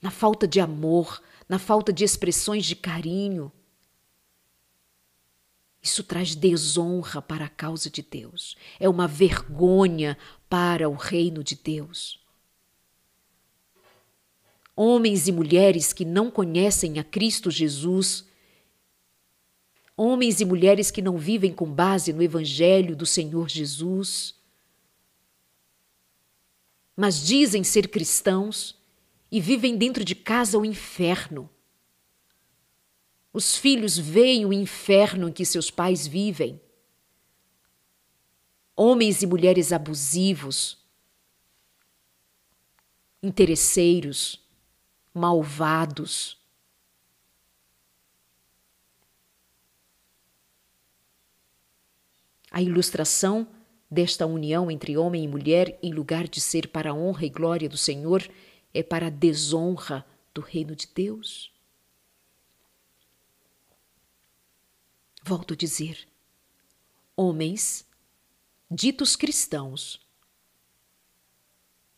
na 0.00 0.08
falta 0.08 0.46
de 0.46 0.60
amor, 0.60 1.20
na 1.48 1.58
falta 1.58 1.92
de 1.92 2.04
expressões 2.04 2.64
de 2.64 2.76
carinho. 2.76 3.50
Isso 5.82 6.04
traz 6.04 6.36
desonra 6.36 7.20
para 7.20 7.46
a 7.46 7.50
causa 7.50 7.90
de 7.90 8.02
Deus, 8.02 8.54
é 8.78 8.88
uma 8.88 9.08
vergonha 9.08 10.16
para 10.48 10.88
o 10.88 10.94
reino 10.94 11.42
de 11.42 11.56
Deus. 11.56 12.20
Homens 14.76 15.26
e 15.26 15.32
mulheres 15.32 15.92
que 15.92 16.04
não 16.04 16.30
conhecem 16.30 17.00
a 17.00 17.04
Cristo 17.04 17.50
Jesus, 17.50 18.30
homens 20.02 20.40
e 20.40 20.44
mulheres 20.44 20.90
que 20.90 21.00
não 21.00 21.16
vivem 21.16 21.52
com 21.52 21.72
base 21.72 22.12
no 22.12 22.20
Evangelho 22.20 22.96
do 22.96 23.06
Senhor 23.06 23.48
Jesus, 23.48 24.34
mas 26.96 27.24
dizem 27.24 27.62
ser 27.62 27.86
cristãos, 27.86 28.76
e 29.30 29.40
vivem 29.40 29.78
dentro 29.78 30.04
de 30.04 30.14
casa 30.14 30.58
o 30.58 30.64
inferno. 30.64 31.48
Os 33.32 33.56
filhos 33.56 33.96
veem 33.96 34.44
o 34.44 34.52
inferno 34.52 35.28
em 35.28 35.32
que 35.32 35.46
seus 35.46 35.70
pais 35.70 36.06
vivem. 36.06 36.60
Homens 38.76 39.22
e 39.22 39.26
mulheres 39.26 39.72
abusivos, 39.72 40.76
interesseiros, 43.22 44.38
malvados. 45.14 46.41
A 52.52 52.60
ilustração 52.60 53.48
desta 53.90 54.26
união 54.26 54.70
entre 54.70 54.94
homem 54.98 55.24
e 55.24 55.28
mulher, 55.28 55.78
em 55.82 55.90
lugar 55.90 56.28
de 56.28 56.38
ser 56.38 56.68
para 56.68 56.90
a 56.90 56.94
honra 56.94 57.24
e 57.24 57.30
glória 57.30 57.66
do 57.66 57.78
Senhor, 57.78 58.30
é 58.74 58.82
para 58.82 59.06
a 59.06 59.10
desonra 59.10 60.04
do 60.34 60.42
reino 60.42 60.76
de 60.76 60.86
Deus. 60.94 61.50
Volto 65.22 65.54
a 65.54 65.56
dizer: 65.56 66.06
homens, 67.16 67.86
ditos 68.70 69.16
cristãos, 69.16 70.06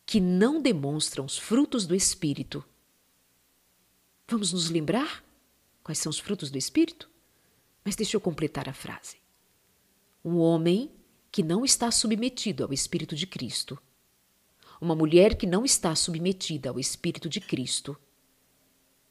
que 0.07 0.21
não 0.21 0.62
demonstram 0.62 1.25
os 1.25 1.37
frutos 1.37 1.85
do 1.85 1.97
Espírito. 1.97 2.64
Vamos 4.29 4.53
nos 4.53 4.71
lembrar 4.71 5.25
quais 5.83 5.99
são 5.99 6.11
os 6.11 6.21
frutos 6.21 6.49
do 6.49 6.59
Espírito? 6.59 7.11
Mas 7.85 7.97
deixa 7.97 8.17
eu 8.17 8.21
completar 8.21 8.69
a 8.69 8.73
frase. 8.73 9.24
Um 10.25 10.39
homem 10.39 10.91
que 11.31 11.43
não 11.43 11.65
está 11.65 11.91
submetido 11.91 12.65
ao 12.65 12.73
Espírito 12.73 13.15
de 13.15 13.27
Cristo, 13.27 13.79
uma 14.81 14.95
mulher 14.95 15.37
que 15.37 15.47
não 15.47 15.65
está 15.65 15.95
submetida 15.95 16.71
ao 16.71 16.79
Espírito 16.79 17.29
de 17.29 17.41
Cristo, 17.41 17.97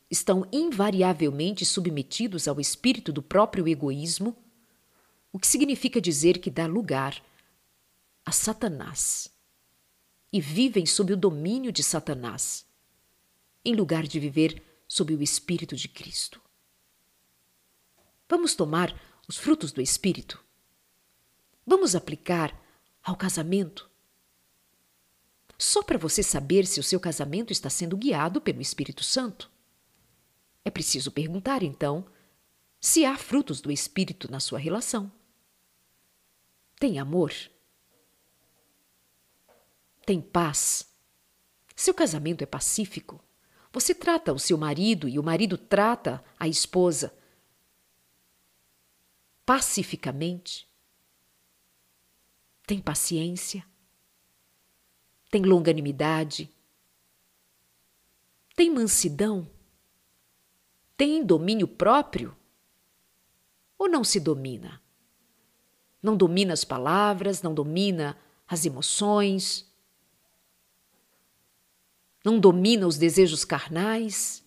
estão 0.09 0.47
invariavelmente 0.51 1.65
submetidos 1.65 2.47
ao 2.47 2.59
espírito 2.59 3.11
do 3.11 3.21
próprio 3.21 3.67
egoísmo, 3.67 4.37
o 5.31 5.39
que 5.39 5.47
significa 5.47 5.99
dizer 5.99 6.37
que 6.37 6.51
dá 6.51 6.67
lugar 6.67 7.21
a 8.23 8.31
Satanás 8.31 9.27
e 10.31 10.39
vivem 10.39 10.85
sob 10.85 11.13
o 11.13 11.17
domínio 11.17 11.71
de 11.71 11.83
Satanás, 11.83 12.65
em 13.65 13.75
lugar 13.75 14.03
de 14.03 14.19
viver 14.19 14.61
sob 14.87 15.15
o 15.15 15.21
Espírito 15.21 15.75
de 15.75 15.87
Cristo. 15.87 16.39
Vamos 18.29 18.53
tomar 18.53 18.95
os 19.27 19.37
frutos 19.37 19.71
do 19.71 19.81
Espírito 19.81 20.43
Vamos 21.65 21.95
aplicar 21.95 22.57
ao 23.01 23.15
casamento? 23.15 23.89
Só 25.57 25.81
para 25.81 25.97
você 25.97 26.21
saber 26.21 26.65
se 26.65 26.79
o 26.79 26.83
seu 26.83 26.99
casamento 26.99 27.53
está 27.53 27.69
sendo 27.69 27.95
guiado 27.95 28.41
pelo 28.41 28.61
Espírito 28.61 29.03
Santo. 29.03 29.49
É 30.65 30.69
preciso 30.69 31.11
perguntar, 31.11 31.63
então, 31.63 32.05
se 32.79 33.05
há 33.05 33.17
frutos 33.17 33.61
do 33.61 33.71
Espírito 33.71 34.29
na 34.29 34.39
sua 34.39 34.59
relação. 34.59 35.11
Tem 36.77 36.99
amor? 36.99 37.33
Tem 40.05 40.19
paz? 40.19 40.85
Seu 41.75 41.93
casamento 41.93 42.41
é 42.41 42.45
pacífico? 42.45 43.23
Você 43.71 43.95
trata 43.95 44.33
o 44.33 44.39
seu 44.39 44.57
marido 44.57 45.07
e 45.07 45.17
o 45.17 45.23
marido 45.23 45.57
trata 45.57 46.23
a 46.37 46.47
esposa 46.47 47.13
pacificamente? 49.45 50.67
Tem 52.65 52.79
paciência, 52.79 53.65
tem 55.29 55.41
longanimidade, 55.41 56.49
tem 58.55 58.69
mansidão, 58.69 59.49
tem 60.95 61.25
domínio 61.25 61.67
próprio? 61.67 62.35
Ou 63.77 63.89
não 63.89 64.03
se 64.03 64.19
domina? 64.19 64.81
Não 66.01 66.15
domina 66.15 66.53
as 66.53 66.63
palavras, 66.63 67.41
não 67.41 67.53
domina 67.53 68.17
as 68.47 68.65
emoções, 68.65 69.69
não 72.23 72.39
domina 72.39 72.87
os 72.87 72.97
desejos 72.97 73.43
carnais, 73.43 74.43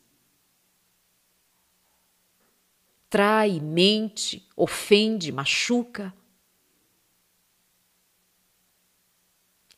trai, 3.10 3.60
mente, 3.60 4.48
ofende, 4.56 5.30
machuca. 5.30 6.14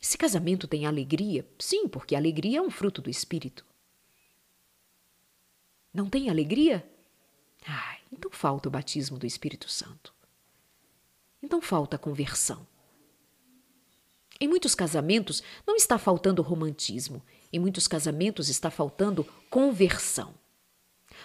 Esse 0.01 0.17
casamento 0.17 0.69
tem 0.69 0.87
alegria? 0.87 1.47
Sim, 1.59 1.89
porque 1.89 2.15
a 2.15 2.19
alegria 2.19 2.59
é 2.59 2.63
um 2.63 2.71
fruto 2.71 3.03
do 3.03 3.11
espírito. 3.11 3.65
Não 5.93 6.09
tem 6.09 6.31
alegria? 6.31 6.89
Ai, 7.67 7.99
então 8.13 8.31
falta 8.31 8.69
o 8.69 8.73
batismo 8.73 9.19
do 9.19 9.27
Espírito 9.27 9.69
Santo. 9.69 10.15
Então 11.43 11.61
falta 11.61 11.97
a 11.97 11.99
conversão. 11.99 12.67
Em 14.41 14.47
muitos 14.47 14.75
casamentos 14.75 15.43
não 15.67 15.75
está 15.75 15.99
faltando 15.99 16.43
romantismo, 16.43 17.23
em 17.53 17.59
muitos 17.59 17.89
casamentos 17.89 18.49
está 18.49 18.71
faltando 18.71 19.25
conversão. 19.51 20.33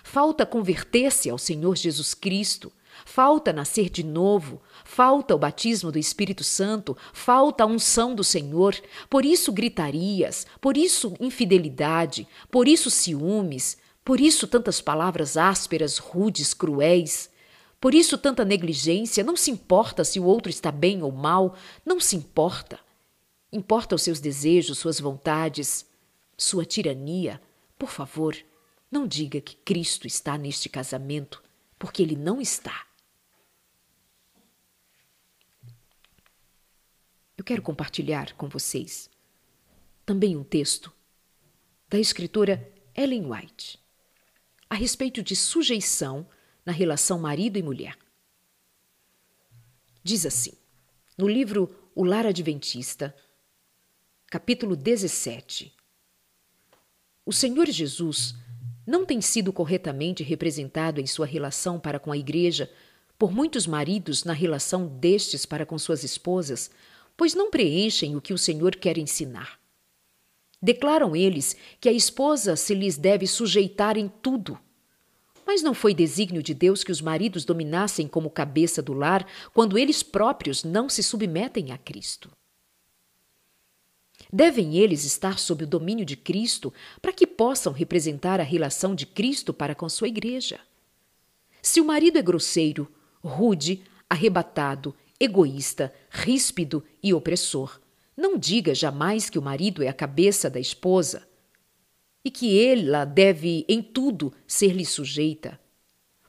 Falta 0.03 0.45
converter-se 0.45 1.29
ao 1.29 1.38
Senhor 1.38 1.75
Jesus 1.75 2.15
Cristo, 2.15 2.71
Falta 3.06 3.51
nascer 3.51 3.89
de 3.89 4.03
novo, 4.03 4.62
falta 4.84 5.36
o 5.36 5.38
batismo 5.38 5.91
do 5.91 5.99
Espírito 5.99 6.43
Santo, 6.43 6.97
falta 7.12 7.63
a 7.63 7.67
unção 7.67 8.15
do 8.15 8.23
Senhor. 8.23 8.75
Por 9.10 9.25
isso 9.25 9.51
gritarias, 9.51 10.47
por 10.62 10.77
isso 10.77 11.13
infidelidade, 11.19 12.27
por 12.49 12.67
isso 12.67 12.89
ciúmes, 12.89 13.77
por 14.03 14.19
isso 14.19 14.47
tantas 14.47 14.82
palavras 14.82 15.38
ásperas, 15.38 15.97
rudes, 15.97 16.53
cruéis. 16.53 17.29
Por 17.79 17.93
isso 17.93 18.17
tanta 18.17 18.45
negligência, 18.45 19.23
não 19.23 19.36
se 19.36 19.51
importa 19.51 20.06
se 20.06 20.17
o 20.17 20.23
outro 20.23 20.49
está 20.49 20.71
bem 20.71 21.03
ou 21.03 21.12
mal, 21.12 21.56
não 21.86 21.99
se 21.99 22.15
importa. 22.15 22.79
Importa 23.51 23.95
os 23.95 24.01
seus 24.01 24.21
desejos, 24.21 24.77
suas 24.77 24.99
vontades, 24.99 25.86
sua 26.38 26.65
tirania. 26.65 27.41
Por 27.77 27.89
favor, 27.89 28.38
não 28.89 29.06
diga 29.06 29.41
que 29.41 29.58
Cristo 29.58 30.08
está 30.08 30.38
neste 30.38 30.69
casamento 30.69 31.42
porque 31.83 32.01
ele 32.01 32.15
não 32.15 32.39
está. 32.39 32.87
Eu 37.35 37.43
quero 37.43 37.61
compartilhar 37.61 38.31
com 38.35 38.47
vocês 38.47 39.09
também 40.05 40.37
um 40.37 40.45
texto 40.45 40.93
da 41.89 41.99
escritora 41.99 42.73
Ellen 42.95 43.29
White 43.29 43.77
a 44.69 44.75
respeito 44.75 45.21
de 45.21 45.35
sujeição 45.35 46.25
na 46.65 46.71
relação 46.71 47.19
marido 47.19 47.59
e 47.59 47.61
mulher. 47.61 47.99
Diz 50.01 50.25
assim, 50.25 50.53
no 51.17 51.27
livro 51.27 51.91
O 51.93 52.05
Lar 52.05 52.25
Adventista, 52.25 53.13
capítulo 54.27 54.77
17: 54.77 55.75
O 57.25 57.33
Senhor 57.33 57.69
Jesus 57.69 58.35
não 58.85 59.05
tem 59.05 59.21
sido 59.21 59.53
corretamente 59.53 60.23
representado 60.23 60.99
em 60.99 61.05
sua 61.05 61.25
relação 61.25 61.79
para 61.79 61.99
com 61.99 62.11
a 62.11 62.17
Igreja 62.17 62.69
por 63.17 63.31
muitos 63.31 63.65
maridos 63.65 64.23
na 64.23 64.33
relação 64.33 64.87
destes 64.87 65.45
para 65.45 65.65
com 65.65 65.77
suas 65.77 66.03
esposas, 66.03 66.69
pois 67.15 67.33
não 67.33 67.49
preenchem 67.49 68.15
o 68.15 68.21
que 68.21 68.33
o 68.33 68.37
Senhor 68.37 68.75
quer 68.75 68.97
ensinar. 68.97 69.59
Declaram 70.61 71.15
eles 71.15 71.55
que 71.79 71.89
a 71.89 71.91
esposa 71.93 72.55
se 72.55 72.73
lhes 72.73 72.97
deve 72.97 73.27
sujeitar 73.27 73.97
em 73.97 74.07
tudo. 74.07 74.57
Mas 75.45 75.61
não 75.61 75.73
foi 75.73 75.93
desígnio 75.93 76.41
de 76.41 76.53
Deus 76.53 76.83
que 76.83 76.91
os 76.91 77.01
maridos 77.01 77.43
dominassem 77.43 78.07
como 78.07 78.29
cabeça 78.29 78.81
do 78.81 78.93
lar 78.93 79.27
quando 79.53 79.77
eles 79.77 80.01
próprios 80.01 80.63
não 80.63 80.87
se 80.87 81.03
submetem 81.03 81.71
a 81.71 81.77
Cristo. 81.77 82.31
Devem 84.35 84.75
eles 84.77 85.03
estar 85.03 85.37
sob 85.37 85.63
o 85.63 85.67
domínio 85.67 86.03
de 86.03 86.17
Cristo 86.17 86.73
para 86.99 87.13
que 87.13 87.27
possam 87.27 87.71
representar 87.71 88.39
a 88.39 88.43
relação 88.43 88.95
de 88.95 89.05
Cristo 89.05 89.53
para 89.53 89.75
com 89.75 89.87
sua 89.87 90.07
igreja. 90.07 90.59
Se 91.61 91.79
o 91.79 91.85
marido 91.85 92.17
é 92.17 92.21
grosseiro, 92.23 92.91
rude, 93.23 93.83
arrebatado, 94.09 94.95
egoísta, 95.19 95.93
ríspido 96.09 96.83
e 97.03 97.13
opressor, 97.13 97.79
não 98.17 98.35
diga 98.35 98.73
jamais 98.73 99.29
que 99.29 99.37
o 99.37 99.41
marido 99.41 99.83
é 99.83 99.87
a 99.87 99.93
cabeça 99.93 100.49
da 100.49 100.59
esposa 100.59 101.27
e 102.25 102.31
que 102.31 102.59
ela 102.59 103.05
deve 103.05 103.63
em 103.69 103.83
tudo 103.83 104.33
ser-lhe 104.47 104.83
sujeita, 104.83 105.59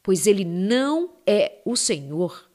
pois 0.03 0.27
ele 0.27 0.45
não 0.45 1.17
é 1.27 1.63
o 1.65 1.75
Senhor, 1.75 2.51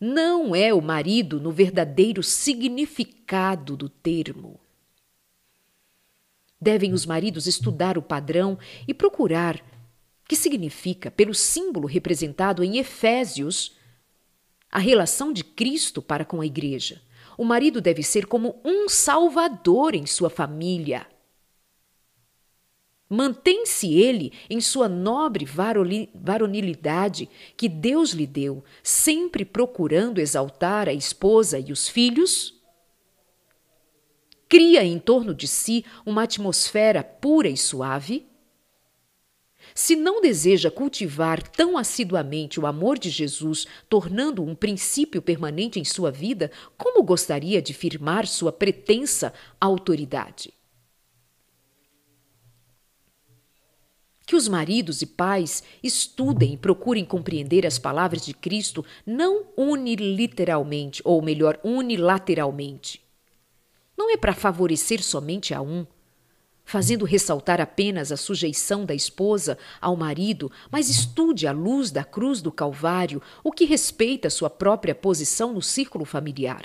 não 0.00 0.52
é 0.52 0.74
o 0.74 0.82
marido 0.82 1.38
no 1.40 1.52
verdadeiro 1.52 2.24
significado 2.24 3.76
do 3.76 3.88
termo. 3.88 4.58
Devem 6.60 6.92
os 6.92 7.06
maridos 7.06 7.46
estudar 7.46 7.96
o 7.96 8.02
padrão 8.02 8.58
e 8.86 8.92
procurar 8.92 9.64
que 10.28 10.36
significa, 10.36 11.10
pelo 11.10 11.34
símbolo 11.34 11.88
representado 11.88 12.62
em 12.62 12.78
Efésios, 12.78 13.76
a 14.70 14.78
relação 14.78 15.32
de 15.32 15.42
Cristo 15.42 16.00
para 16.00 16.24
com 16.24 16.40
a 16.40 16.46
igreja. 16.46 17.02
O 17.36 17.44
marido 17.44 17.80
deve 17.80 18.02
ser 18.02 18.26
como 18.26 18.60
um 18.64 18.88
salvador 18.88 19.94
em 19.94 20.06
sua 20.06 20.30
família. 20.30 21.06
Mantém-se 23.08 23.92
ele 23.92 24.32
em 24.48 24.60
sua 24.60 24.88
nobre 24.88 25.44
varonilidade 26.14 27.28
que 27.56 27.68
Deus 27.68 28.10
lhe 28.10 28.26
deu, 28.26 28.62
sempre 28.84 29.44
procurando 29.44 30.20
exaltar 30.20 30.88
a 30.88 30.92
esposa 30.92 31.58
e 31.58 31.72
os 31.72 31.88
filhos? 31.88 32.59
Cria 34.50 34.82
em 34.82 34.98
torno 34.98 35.32
de 35.32 35.46
si 35.46 35.84
uma 36.04 36.24
atmosfera 36.24 37.04
pura 37.04 37.48
e 37.48 37.56
suave? 37.56 38.26
Se 39.72 39.94
não 39.94 40.20
deseja 40.20 40.72
cultivar 40.72 41.40
tão 41.40 41.78
assiduamente 41.78 42.58
o 42.58 42.66
amor 42.66 42.98
de 42.98 43.10
Jesus, 43.10 43.64
tornando 43.88 44.42
um 44.42 44.56
princípio 44.56 45.22
permanente 45.22 45.78
em 45.78 45.84
sua 45.84 46.10
vida, 46.10 46.50
como 46.76 47.04
gostaria 47.04 47.62
de 47.62 47.72
firmar 47.72 48.26
sua 48.26 48.50
pretensa 48.50 49.32
autoridade? 49.60 50.52
Que 54.26 54.34
os 54.34 54.48
maridos 54.48 55.00
e 55.00 55.06
pais 55.06 55.62
estudem 55.80 56.54
e 56.54 56.58
procurem 56.58 57.04
compreender 57.04 57.64
as 57.64 57.78
palavras 57.78 58.26
de 58.26 58.34
Cristo 58.34 58.84
não 59.06 59.46
uniliteralmente, 59.56 61.00
ou 61.04 61.22
melhor, 61.22 61.60
unilateralmente. 61.62 63.08
Não 64.00 64.10
é 64.10 64.16
para 64.16 64.32
favorecer 64.32 65.02
somente 65.02 65.52
a 65.52 65.60
um, 65.60 65.86
fazendo 66.64 67.04
ressaltar 67.04 67.60
apenas 67.60 68.10
a 68.10 68.16
sujeição 68.16 68.86
da 68.86 68.94
esposa 68.94 69.58
ao 69.78 69.94
marido, 69.94 70.50
mas 70.70 70.88
estude 70.88 71.46
à 71.46 71.52
luz 71.52 71.90
da 71.90 72.02
cruz 72.02 72.40
do 72.40 72.50
Calvário 72.50 73.20
o 73.44 73.52
que 73.52 73.66
respeita 73.66 74.30
sua 74.30 74.48
própria 74.48 74.94
posição 74.94 75.52
no 75.52 75.60
círculo 75.60 76.06
familiar. 76.06 76.62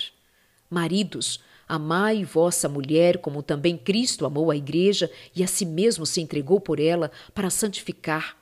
Maridos, 0.70 1.38
Amai 1.68 2.24
vossa 2.24 2.70
mulher, 2.70 3.18
como 3.18 3.42
também 3.42 3.76
Cristo 3.76 4.24
amou 4.24 4.50
a 4.50 4.56
igreja 4.56 5.10
e 5.34 5.44
a 5.44 5.46
si 5.46 5.66
mesmo 5.66 6.06
se 6.06 6.22
entregou 6.22 6.58
por 6.58 6.80
ela 6.80 7.12
para 7.34 7.50
santificar, 7.50 8.34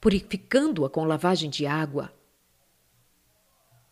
purificando-a 0.00 0.88
com 0.88 1.04
lavagem 1.04 1.50
de 1.50 1.66
água. 1.66 2.12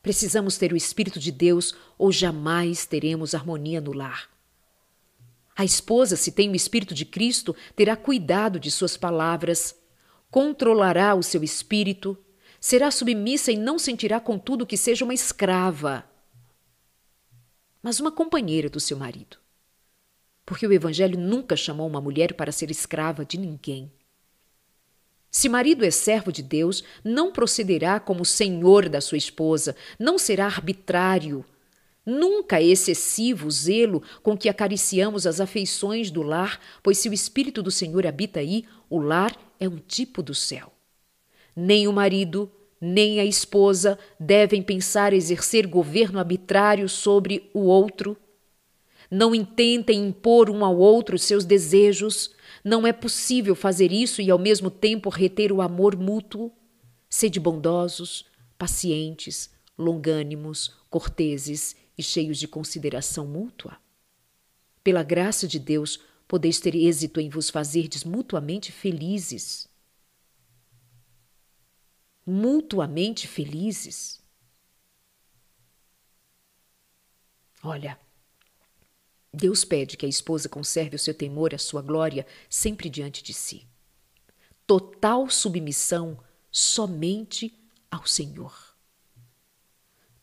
Precisamos 0.01 0.57
ter 0.57 0.73
o 0.73 0.77
Espírito 0.77 1.19
de 1.19 1.33
Deus 1.33 1.75
ou 1.99 2.13
jamais 2.13 2.87
teremos 2.87 3.35
harmonia 3.35 3.81
no 3.81 3.93
lar. 3.93 4.36
A 5.57 5.65
esposa, 5.65 6.17
se 6.17 6.31
tem 6.31 6.51
o 6.51 6.55
Espírito 6.55 6.95
de 6.95 7.05
Cristo, 7.05 7.57
terá 7.75 7.97
cuidado 7.97 8.61
de 8.61 8.71
suas 8.71 8.97
palavras, 8.97 9.75
controlará 10.31 11.15
o 11.15 11.23
seu 11.23 11.43
espírito, 11.43 12.17
será 12.61 12.91
submissa 12.91 13.51
e 13.51 13.57
não 13.57 13.79
sentirá, 13.79 14.21
contudo, 14.21 14.67
que 14.67 14.77
seja 14.77 15.05
uma 15.05 15.15
escrava 15.15 16.05
mas 17.87 18.01
uma 18.01 18.11
companheira 18.11 18.69
do 18.69 18.81
seu 18.81 18.97
marido. 18.97 19.39
Porque 20.45 20.67
o 20.67 20.73
Evangelho 20.73 21.17
nunca 21.17 21.55
chamou 21.55 21.87
uma 21.87 22.01
mulher 22.01 22.35
para 22.35 22.51
ser 22.51 22.69
escrava 22.69 23.25
de 23.25 23.39
ninguém. 23.39 23.93
Se 25.31 25.49
marido 25.49 25.85
é 25.85 25.91
servo 25.93 26.33
de 26.33 26.43
Deus, 26.43 26.83
não 27.05 27.31
procederá 27.31 28.01
como 28.01 28.25
senhor 28.25 28.89
da 28.89 29.01
sua 29.01 29.17
esposa, 29.17 29.77
não 30.01 30.19
será 30.19 30.47
arbitrário. 30.47 31.45
Nunca 32.07 32.63
excessivo 32.63 33.51
zelo 33.51 34.01
com 34.23 34.39
que 34.39 34.49
acariciamos 34.49 35.27
as 35.27 35.41
afeições 35.41 36.09
do 36.09 36.23
lar, 36.23 36.61
pois 36.81 36.99
se 36.99 37.09
o 37.09 37.13
Espírito 37.13 37.61
do 37.65 37.71
Senhor 37.71 38.07
habita 38.07 38.39
aí, 38.39 38.65
o 38.89 39.01
lar 39.01 39.37
é 39.59 39.69
um 39.69 39.79
tipo 39.79 40.23
do 40.23 40.33
céu. 40.33 40.73
Nem 41.57 41.89
o 41.89 41.93
marido, 41.93 42.49
nem 42.81 43.19
a 43.19 43.25
esposa 43.25 43.99
devem 44.21 44.63
pensar 44.63 45.13
exercer 45.13 45.67
governo 45.67 46.21
arbitrário 46.21 46.89
sobre 46.89 47.51
o 47.53 47.63
outro. 47.63 48.17
Não 49.11 49.35
intentem 49.35 50.07
impor 50.07 50.49
um 50.49 50.65
ao 50.65 50.77
outro 50.79 51.19
seus 51.19 51.45
desejos. 51.45 52.31
Não 52.63 52.87
é 52.87 52.93
possível 52.93 53.57
fazer 53.57 53.91
isso 53.91 54.23
e 54.23 54.31
ao 54.31 54.39
mesmo 54.39 54.71
tempo 54.71 55.09
reter 55.09 55.51
o 55.51 55.61
amor 55.61 55.97
mútuo. 55.97 56.53
Sede 57.09 57.41
bondosos, 57.41 58.27
pacientes, 58.57 59.51
longânimos, 59.77 60.73
corteses 60.89 61.75
e 61.97 62.03
cheios 62.03 62.39
de 62.39 62.47
consideração 62.47 63.27
mútua. 63.27 63.79
Pela 64.83 65.03
graça 65.03 65.49
de 65.49 65.59
Deus, 65.59 66.01
podeis 66.29 66.61
ter 66.61 66.75
êxito 66.75 67.21
em 67.21 67.29
vos 67.29 67.51
fazerdes 67.51 68.05
mutuamente 68.05 68.71
felizes 68.73 69.69
mutuamente 72.27 73.29
felizes? 73.29 74.21
Olha, 77.63 77.99
Deus 79.33 79.65
pede 79.65 79.97
que 79.97 80.05
a 80.05 80.09
esposa 80.09 80.49
conserve 80.49 80.97
o 80.97 80.99
seu 80.99 81.15
temor 81.15 81.53
e 81.53 81.57
a 81.57 81.59
sua 81.59 81.83
glória 81.83 82.27
sempre 82.51 82.91
diante 82.91 83.23
de 83.23 83.33
si. 83.33 83.67
Total 84.67 85.31
submissão 85.31 86.19
somente 86.51 87.57
ao 87.91 88.07
Senhor. 88.07 88.66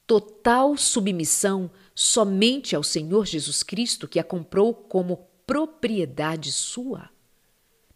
Total 0.05 0.75
submissão 0.75 1.71
somente 1.95 2.75
ao 2.75 2.83
Senhor 2.83 3.25
Jesus 3.25 3.63
Cristo, 3.63 4.07
que 4.07 4.19
a 4.19 4.23
comprou 4.23 4.73
como 4.73 5.27
propriedade 5.45 6.51
sua, 6.51 7.09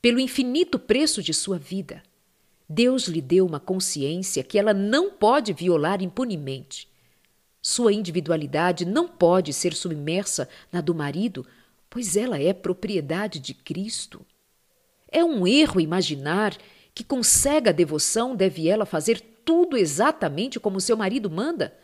pelo 0.02 0.20
infinito 0.20 0.80
preço 0.80 1.22
de 1.22 1.34
sua 1.34 1.58
vida. 1.58 2.04
Deus 2.70 3.08
lhe 3.08 3.22
deu 3.22 3.46
uma 3.46 3.60
consciência 3.60 4.44
que 4.44 4.60
ela 4.60 4.74
não 4.74 5.12
pode 5.12 5.54
violar 5.54 6.02
impunemente. 6.02 6.90
Sua 7.62 7.92
individualidade 7.92 8.86
não 8.86 9.08
pode 9.08 9.54
ser 9.54 9.74
submersa 9.74 10.48
na 10.72 10.82
do 10.82 10.94
marido, 10.94 11.46
pois 11.90 12.16
ela 12.16 12.40
é 12.42 12.54
propriedade 12.54 13.40
de 13.40 13.54
Cristo. 13.54 14.26
É 15.10 15.24
um 15.24 15.48
erro 15.48 15.80
imaginar 15.80 16.58
que 16.94 17.04
com 17.04 17.24
cega 17.24 17.72
devoção 17.72 18.36
deve 18.36 18.68
ela 18.68 18.86
fazer 18.86 19.22
tudo 19.46 19.78
exatamente 19.78 20.60
como 20.60 20.82
seu 20.82 20.98
marido 20.98 21.30
manda, 21.30 21.78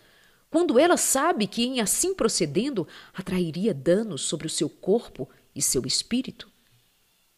quando 0.53 0.77
ela 0.77 0.97
sabe 0.97 1.47
que 1.47 1.63
em 1.63 1.81
assim 1.81 2.13
procedendo 2.13 2.87
atrairia 3.11 3.73
danos 3.73 4.21
sobre 4.21 4.45
o 4.45 4.49
seu 4.51 4.69
corpo 4.69 5.27
e 5.55 5.63
seu 5.63 5.83
espírito 5.83 6.47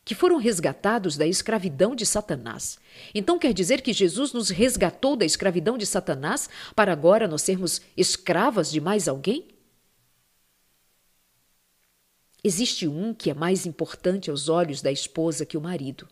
que 0.04 0.14
foram 0.14 0.36
resgatados 0.38 1.16
da 1.16 1.26
escravidão 1.26 1.96
de 1.96 2.06
Satanás. 2.06 2.78
Então 3.14 3.40
quer 3.40 3.54
dizer 3.54 3.82
que 3.82 3.94
Jesus 3.94 4.34
nos 4.34 4.50
resgatou 4.50 5.16
da 5.16 5.24
escravidão 5.24 5.78
de 5.78 5.86
Satanás 5.86 6.50
para 6.76 6.92
agora 6.92 7.26
nós 7.26 7.42
sermos 7.42 7.82
escravas 7.96 8.70
de 8.70 8.82
mais 8.82 9.08
alguém? 9.08 9.48
Existe 12.44 12.86
um 12.86 13.14
que 13.14 13.30
é 13.32 13.34
mais 13.34 13.66
importante 13.66 14.30
aos 14.30 14.50
olhos 14.50 14.82
da 14.82 14.92
esposa 14.92 15.46
que 15.46 15.58
o 15.58 15.62
marido. 15.62 16.06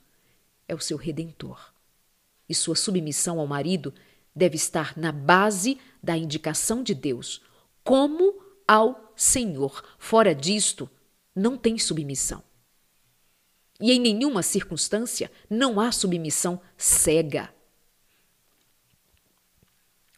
É 0.69 0.73
o 0.73 0.79
seu 0.79 0.97
redentor. 0.97 1.73
E 2.47 2.55
sua 2.55 2.75
submissão 2.77 3.41
ao 3.41 3.45
marido 3.45 3.93
deve 4.33 4.55
estar 4.55 4.97
na 4.97 5.11
base 5.11 5.77
da 6.03 6.17
indicação 6.17 6.83
de 6.83 6.93
Deus, 6.93 7.41
como 7.83 8.41
ao 8.67 9.13
Senhor. 9.15 9.83
Fora 9.97 10.35
disto, 10.35 10.89
não 11.33 11.57
tem 11.57 11.77
submissão. 11.79 12.43
E 13.79 13.91
em 13.91 13.99
nenhuma 13.99 14.43
circunstância 14.43 15.31
não 15.49 15.79
há 15.79 15.91
submissão 15.91 16.59
cega. 16.77 17.49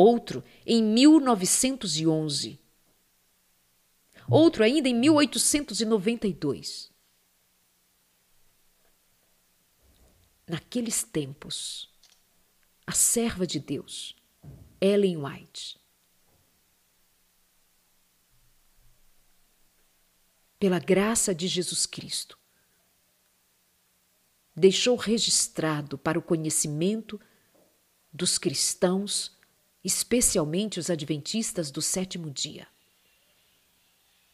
Outro 0.00 0.42
em 0.64 0.82
1911. 0.82 2.58
Outro 4.30 4.64
ainda 4.64 4.88
em 4.88 4.94
1892. 4.94 6.90
Naqueles 10.48 11.02
tempos, 11.02 11.92
a 12.86 12.92
serva 12.92 13.46
de 13.46 13.60
Deus, 13.60 14.16
Ellen 14.80 15.18
White, 15.18 15.78
pela 20.58 20.78
graça 20.78 21.34
de 21.34 21.46
Jesus 21.46 21.84
Cristo, 21.84 22.38
deixou 24.56 24.96
registrado 24.96 25.98
para 25.98 26.18
o 26.18 26.22
conhecimento 26.22 27.20
dos 28.10 28.38
cristãos, 28.38 29.38
especialmente 29.84 30.78
os 30.78 30.90
adventistas 30.90 31.70
do 31.70 31.80
sétimo 31.80 32.30
dia, 32.30 32.66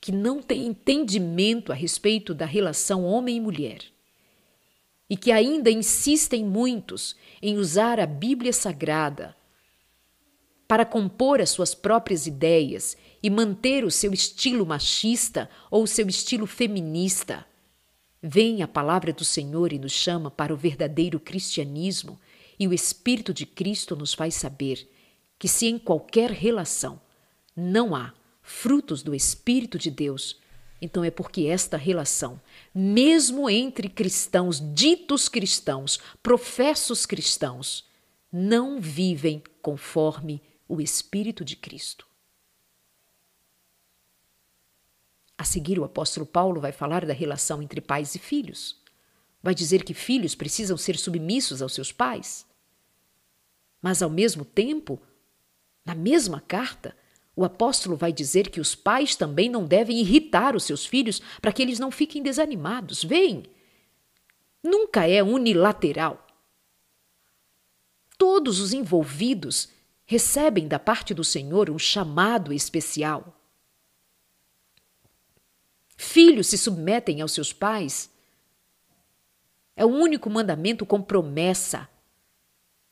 que 0.01 0.13
não 0.13 0.43
têm 0.43 0.67
entendimento 0.67 1.73
a 1.73 1.75
respeito 1.75 2.35
da 2.35 2.47
relação 2.47 3.05
homem 3.05 3.37
e 3.37 3.41
mulher, 3.41 3.81
e 5.09 5.17
que 5.17 5.31
ainda 5.31 5.71
insistem 5.71 6.45
muitos 6.45 7.15
em 7.41 7.57
usar 7.57 8.01
a 8.01 8.07
Bíblia 8.07 8.53
Sagrada 8.53 9.37
para 10.67 10.85
compor 10.85 11.41
as 11.41 11.51
suas 11.51 11.75
próprias 11.75 12.27
ideias 12.27 12.97
e 13.23 13.31
manter 13.31 13.85
o 13.85 13.91
seu 13.91 14.13
estilo 14.13 14.67
machista 14.67 15.49
ou 15.71 15.85
o 15.85 15.87
seu 15.87 16.09
estilo 16.09 16.47
feminista. 16.47 17.47
Vem 18.21 18.63
a 18.63 18.69
palavra 18.69 19.13
do 19.13 19.25
Senhor 19.25 19.73
e 19.73 19.79
nos 19.79 19.93
chama 19.93 20.31
para 20.31 20.53
o 20.53 20.57
verdadeiro 20.57 21.21
cristianismo, 21.21 22.19
e 22.59 22.67
o 22.67 22.73
Espírito 22.73 23.33
de 23.33 23.47
Cristo 23.47 23.95
nos 23.95 24.15
faz 24.15 24.35
saber 24.35 24.89
que, 25.39 25.49
se 25.49 25.67
em 25.67 25.79
qualquer 25.79 26.31
relação 26.31 27.01
não 27.55 27.95
há 27.95 28.13
frutos 28.43 29.03
do 29.03 29.15
Espírito 29.15 29.79
de 29.79 29.91
Deus, 29.91 30.39
então 30.81 31.03
é 31.03 31.11
porque 31.11 31.47
esta 31.47 31.77
relação, 31.77 32.41
mesmo 32.75 33.49
entre 33.49 33.89
cristãos, 33.89 34.61
ditos 34.75 35.29
cristãos, 35.29 35.99
professos 36.23 37.07
cristãos, 37.07 37.85
não 38.31 38.81
vivem 38.81 39.43
conforme 39.63 40.43
o 40.69 40.81
Espírito 40.81 41.45
de 41.45 41.57
Cristo. 41.57 42.07
A 45.39 45.45
seguir, 45.45 45.79
o 45.79 45.85
apóstolo 45.85 46.25
Paulo 46.25 46.61
vai 46.61 46.73
falar 46.73 47.05
da 47.05 47.13
relação 47.13 47.63
entre 47.63 47.81
pais 47.81 48.15
e 48.15 48.19
filhos. 48.19 48.81
Vai 49.43 49.55
dizer 49.55 49.85
que 49.85 49.93
filhos 49.93 50.35
precisam 50.35 50.77
ser 50.77 50.97
submissos 50.97 51.61
aos 51.61 51.75
seus 51.75 51.93
pais. 51.93 52.47
Mas, 53.83 54.03
ao 54.03 54.09
mesmo 54.09 54.45
tempo, 54.45 55.01
na 55.87 55.95
mesma 55.95 56.41
carta, 56.41 56.97
o 57.37 57.45
apóstolo 57.45 57.97
vai 57.97 58.13
dizer 58.13 58.51
que 58.51 58.61
os 58.61 58.75
pais 58.75 59.15
também 59.15 59.49
não 59.49 59.65
devem 59.65 60.01
irritar 60.01 60.57
os 60.57 60.65
seus 60.65 60.85
filhos 60.85 61.23
para 61.41 61.53
que 61.53 61.63
eles 61.63 61.79
não 61.79 61.93
fiquem 61.93 62.23
desanimados. 62.23 63.05
Vem! 63.05 63.45
Nunca 64.63 65.09
é 65.09 65.23
unilateral. 65.23 66.27
Todos 68.19 68.59
os 68.59 68.73
envolvidos 68.73 69.69
recebem 70.05 70.67
da 70.67 70.79
parte 70.79 71.15
do 71.15 71.23
Senhor 71.23 71.71
um 71.71 71.79
chamado 71.79 72.53
especial. 72.53 73.39
Filhos 75.97 76.49
se 76.49 76.59
submetem 76.59 77.21
aos 77.21 77.33
seus 77.33 77.53
pais. 77.53 78.11
É 79.77 79.85
o 79.85 79.89
único 79.89 80.29
mandamento 80.29 80.85
com 80.85 81.01
promessa. 81.01 81.89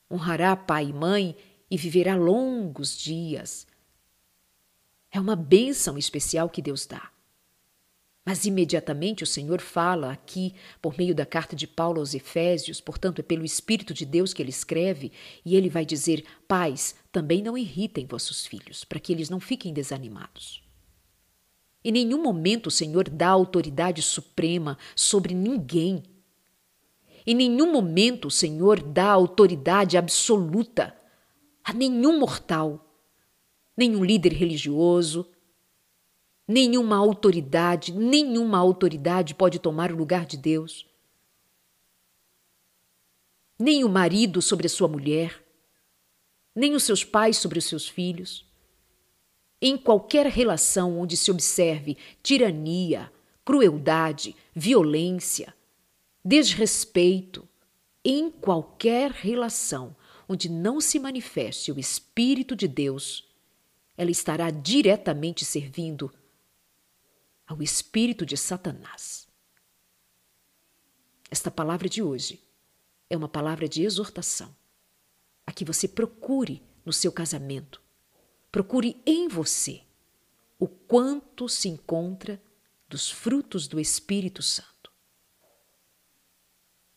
Honrará 0.08 0.54
pai 0.54 0.86
e 0.86 0.92
mãe 0.92 1.36
e 1.74 1.76
viverá 1.76 2.14
longos 2.14 2.96
dias. 2.96 3.66
É 5.10 5.18
uma 5.18 5.34
bênção 5.34 5.98
especial 5.98 6.48
que 6.48 6.62
Deus 6.62 6.86
dá. 6.86 7.10
Mas 8.24 8.44
imediatamente 8.44 9.24
o 9.24 9.26
Senhor 9.26 9.60
fala 9.60 10.12
aqui, 10.12 10.54
por 10.80 10.96
meio 10.96 11.12
da 11.12 11.26
carta 11.26 11.56
de 11.56 11.66
Paulo 11.66 11.98
aos 11.98 12.14
Efésios, 12.14 12.80
portanto 12.80 13.18
é 13.18 13.22
pelo 13.24 13.44
Espírito 13.44 13.92
de 13.92 14.06
Deus 14.06 14.32
que 14.32 14.40
ele 14.40 14.50
escreve, 14.50 15.10
e 15.44 15.56
ele 15.56 15.68
vai 15.68 15.84
dizer: 15.84 16.24
Pais, 16.46 16.94
também 17.10 17.42
não 17.42 17.58
irritem 17.58 18.06
vossos 18.06 18.46
filhos, 18.46 18.84
para 18.84 19.00
que 19.00 19.12
eles 19.12 19.28
não 19.28 19.40
fiquem 19.40 19.72
desanimados. 19.72 20.62
Em 21.84 21.90
nenhum 21.90 22.22
momento 22.22 22.68
o 22.68 22.70
Senhor 22.70 23.10
dá 23.10 23.30
autoridade 23.30 24.00
suprema 24.00 24.78
sobre 24.94 25.34
ninguém. 25.34 26.04
Em 27.26 27.34
nenhum 27.34 27.72
momento 27.72 28.28
o 28.28 28.30
Senhor 28.30 28.80
dá 28.80 29.10
autoridade 29.10 29.96
absoluta 29.96 31.02
a 31.64 31.72
nenhum 31.72 32.18
mortal, 32.18 32.94
nenhum 33.76 34.04
líder 34.04 34.32
religioso, 34.32 35.26
Nenhuma 36.46 36.96
autoridade, 36.96 37.90
nenhuma 37.90 38.58
autoridade 38.58 39.34
pode 39.34 39.58
tomar 39.58 39.90
o 39.90 39.96
lugar 39.96 40.26
de 40.26 40.36
Deus. 40.36 40.86
Nem 43.58 43.82
o 43.82 43.88
marido 43.88 44.42
sobre 44.42 44.66
a 44.66 44.70
sua 44.70 44.86
mulher, 44.86 45.42
nem 46.54 46.74
os 46.74 46.82
seus 46.82 47.02
pais 47.02 47.38
sobre 47.38 47.58
os 47.58 47.64
seus 47.64 47.88
filhos. 47.88 48.44
Em 49.60 49.78
qualquer 49.78 50.26
relação 50.26 50.98
onde 50.98 51.16
se 51.16 51.30
observe 51.30 51.96
tirania, 52.22 53.10
crueldade, 53.42 54.36
violência, 54.54 55.54
desrespeito, 56.22 57.48
em 58.04 58.30
qualquer 58.30 59.10
relação 59.12 59.96
onde 60.28 60.48
não 60.48 60.80
se 60.80 60.98
manifeste 60.98 61.70
o 61.70 61.78
Espírito 61.78 62.56
de 62.56 62.66
Deus, 62.66 63.28
ela 63.96 64.10
estará 64.10 64.50
diretamente 64.50 65.44
servindo 65.44 66.12
ao 67.46 67.62
espírito 67.62 68.24
de 68.24 68.36
Satanás. 68.36 69.28
Esta 71.30 71.50
palavra 71.50 71.88
de 71.88 72.02
hoje 72.02 72.42
é 73.08 73.16
uma 73.16 73.28
palavra 73.28 73.68
de 73.68 73.82
exortação 73.82 74.54
a 75.46 75.52
que 75.52 75.64
você 75.64 75.86
procure 75.86 76.62
no 76.84 76.92
seu 76.92 77.12
casamento, 77.12 77.82
procure 78.50 79.00
em 79.06 79.28
você 79.28 79.82
o 80.58 80.66
quanto 80.66 81.48
se 81.48 81.68
encontra 81.68 82.42
dos 82.88 83.10
frutos 83.10 83.66
do 83.66 83.78
Espírito 83.80 84.42
Santo. 84.42 84.90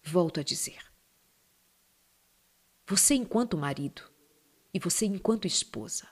Volto 0.04 0.40
a 0.40 0.44
dizer: 0.44 0.87
você, 2.88 3.16
enquanto 3.16 3.58
marido, 3.58 4.02
e 4.74 4.80
você, 4.80 5.06
enquanto 5.06 5.46
esposa, 5.46 6.08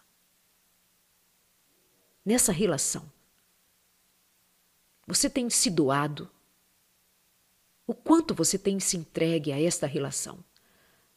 nessa 2.23 2.51
relação, 2.51 3.09
você 5.07 5.29
tem 5.29 5.49
se 5.49 5.69
doado? 5.69 6.29
O 7.87 7.93
quanto 7.93 8.35
você 8.35 8.59
tem 8.59 8.77
se 8.79 8.97
entregue 8.97 9.53
a 9.53 9.61
esta 9.61 9.87
relação? 9.87 10.43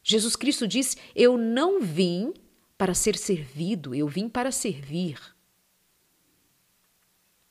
Jesus 0.01 0.35
Cristo 0.37 0.65
diz: 0.65 0.95
Eu 1.13 1.37
não 1.37 1.81
vim 1.81 2.33
para 2.77 2.93
ser 2.93 3.17
servido, 3.17 3.93
eu 3.93 4.07
vim 4.07 4.29
para 4.29 4.51
servir. 4.51 5.19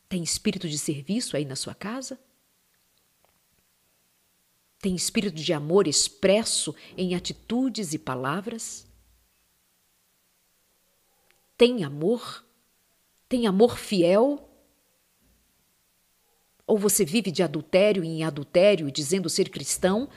Tem 0.08 0.22
espírito 0.22 0.66
de 0.66 0.78
serviço 0.78 1.36
aí 1.36 1.44
na 1.44 1.56
sua 1.56 1.74
casa? 1.74 2.18
Tem 4.80 4.94
espírito 4.94 5.36
de 5.36 5.52
amor 5.52 5.88
expresso 5.88 6.74
em 6.96 7.14
atitudes 7.14 7.92
e 7.92 7.98
palavras? 7.98 8.86
Tem 11.56 11.82
amor? 11.82 12.44
Tem 13.28 13.46
amor 13.46 13.76
fiel? 13.76 14.48
Ou 16.64 16.78
você 16.78 17.04
vive 17.04 17.32
de 17.32 17.42
adultério 17.42 18.04
em 18.04 18.22
adultério, 18.22 18.90
dizendo 18.90 19.28
ser 19.28 19.48
cristão? 19.48 20.08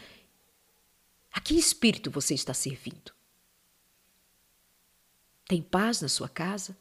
A 1.32 1.42
que 1.42 1.56
espírito 1.56 2.12
você 2.12 2.36
está 2.36 2.54
servindo? 2.54 3.14
Tem 5.48 5.62
paz 5.62 6.02
na 6.02 6.08
sua 6.08 6.30
casa? 6.30 6.78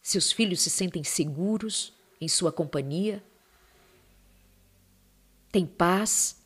Seus 0.00 0.32
filhos 0.32 0.62
se 0.62 0.70
sentem 0.70 1.04
seguros 1.04 1.92
em 2.18 2.28
sua 2.28 2.50
companhia? 2.50 3.22
Tem 5.52 5.66
paz 5.66 6.45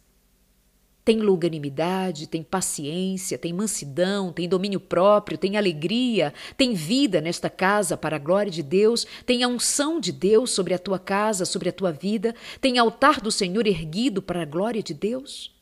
tem 1.04 1.18
longanimidade, 1.18 2.26
tem 2.26 2.42
paciência, 2.42 3.38
tem 3.38 3.52
mansidão, 3.52 4.32
tem 4.32 4.48
domínio 4.48 4.78
próprio, 4.78 5.38
tem 5.38 5.56
alegria, 5.56 6.32
tem 6.56 6.74
vida 6.74 7.20
nesta 7.20 7.48
casa 7.48 7.96
para 7.96 8.16
a 8.16 8.18
glória 8.18 8.52
de 8.52 8.62
Deus, 8.62 9.06
tem 9.24 9.42
a 9.42 9.48
unção 9.48 9.98
de 9.98 10.12
Deus 10.12 10.50
sobre 10.50 10.74
a 10.74 10.78
tua 10.78 10.98
casa, 10.98 11.44
sobre 11.44 11.68
a 11.68 11.72
tua 11.72 11.92
vida, 11.92 12.34
tem 12.60 12.78
altar 12.78 13.20
do 13.20 13.30
Senhor 13.30 13.66
erguido 13.66 14.20
para 14.20 14.42
a 14.42 14.46
glória 14.46 14.82
de 14.82 14.92
Deus? 14.92 15.52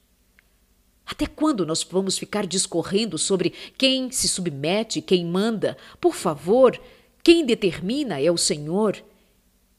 Até 1.06 1.26
quando 1.26 1.64
nós 1.64 1.82
vamos 1.82 2.18
ficar 2.18 2.46
discorrendo 2.46 3.16
sobre 3.16 3.54
quem 3.78 4.10
se 4.10 4.28
submete, 4.28 5.00
quem 5.00 5.24
manda? 5.24 5.76
Por 5.98 6.14
favor, 6.14 6.78
quem 7.22 7.46
determina 7.46 8.20
é 8.20 8.30
o 8.30 8.36
Senhor. 8.36 9.02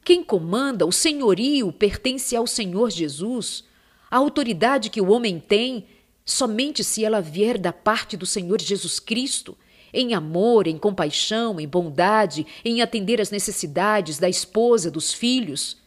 Quem 0.03 0.24
comanda, 0.24 0.88
o 0.88 0.91
senhorio 0.91 1.72
pertence 1.72 2.36
ao 2.36 2.47
Senhor 2.47 2.89
Jesus. 2.89 3.64
A 4.10 4.18
autoridade 4.18 4.89
que 4.89 5.01
o 5.01 5.12
homem 5.12 5.39
tem 5.39 5.86
somente 6.26 6.84
se 6.84 7.03
ela 7.03 7.22
vier 7.22 7.57
da 7.57 7.74
parte 7.74 8.16
do 8.16 8.26
Senhor 8.26 8.62
Jesus 8.62 8.99
Cristo, 8.99 9.57
em 9.93 10.14
amor, 10.14 10.68
em 10.68 10.78
compaixão, 10.78 11.60
em 11.60 11.68
bondade, 11.68 12.45
em 12.64 12.82
atender 12.82 13.20
às 13.20 13.32
necessidades 13.32 14.20
da 14.20 14.30
esposa, 14.30 14.91
dos 14.91 15.14
filhos. 15.14 15.78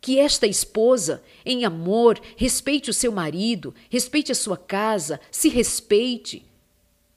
Que 0.00 0.18
esta 0.18 0.46
esposa, 0.46 1.22
em 1.44 1.64
amor, 1.64 2.20
respeite 2.36 2.88
o 2.88 2.94
seu 2.94 3.10
marido, 3.10 3.74
respeite 3.90 4.30
a 4.30 4.34
sua 4.34 4.56
casa, 4.56 5.20
se 5.30 5.48
respeite. 5.48 6.44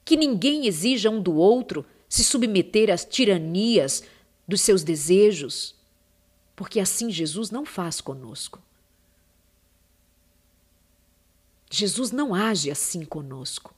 Que 0.04 0.16
ninguém 0.16 0.66
exija 0.66 1.08
um 1.10 1.22
do 1.22 1.36
outro 1.36 1.86
se 2.08 2.24
submeter 2.24 2.90
às 2.90 3.04
tiranias 3.04 4.02
dos 4.46 4.60
seus 4.60 4.82
desejos, 4.82 5.74
porque 6.56 6.80
assim 6.80 7.10
Jesus 7.10 7.50
não 7.50 7.64
faz 7.64 8.00
conosco. 8.00 8.60
Jesus 11.74 12.10
não 12.10 12.34
age 12.34 12.70
assim 12.70 13.02
conosco. 13.02 13.74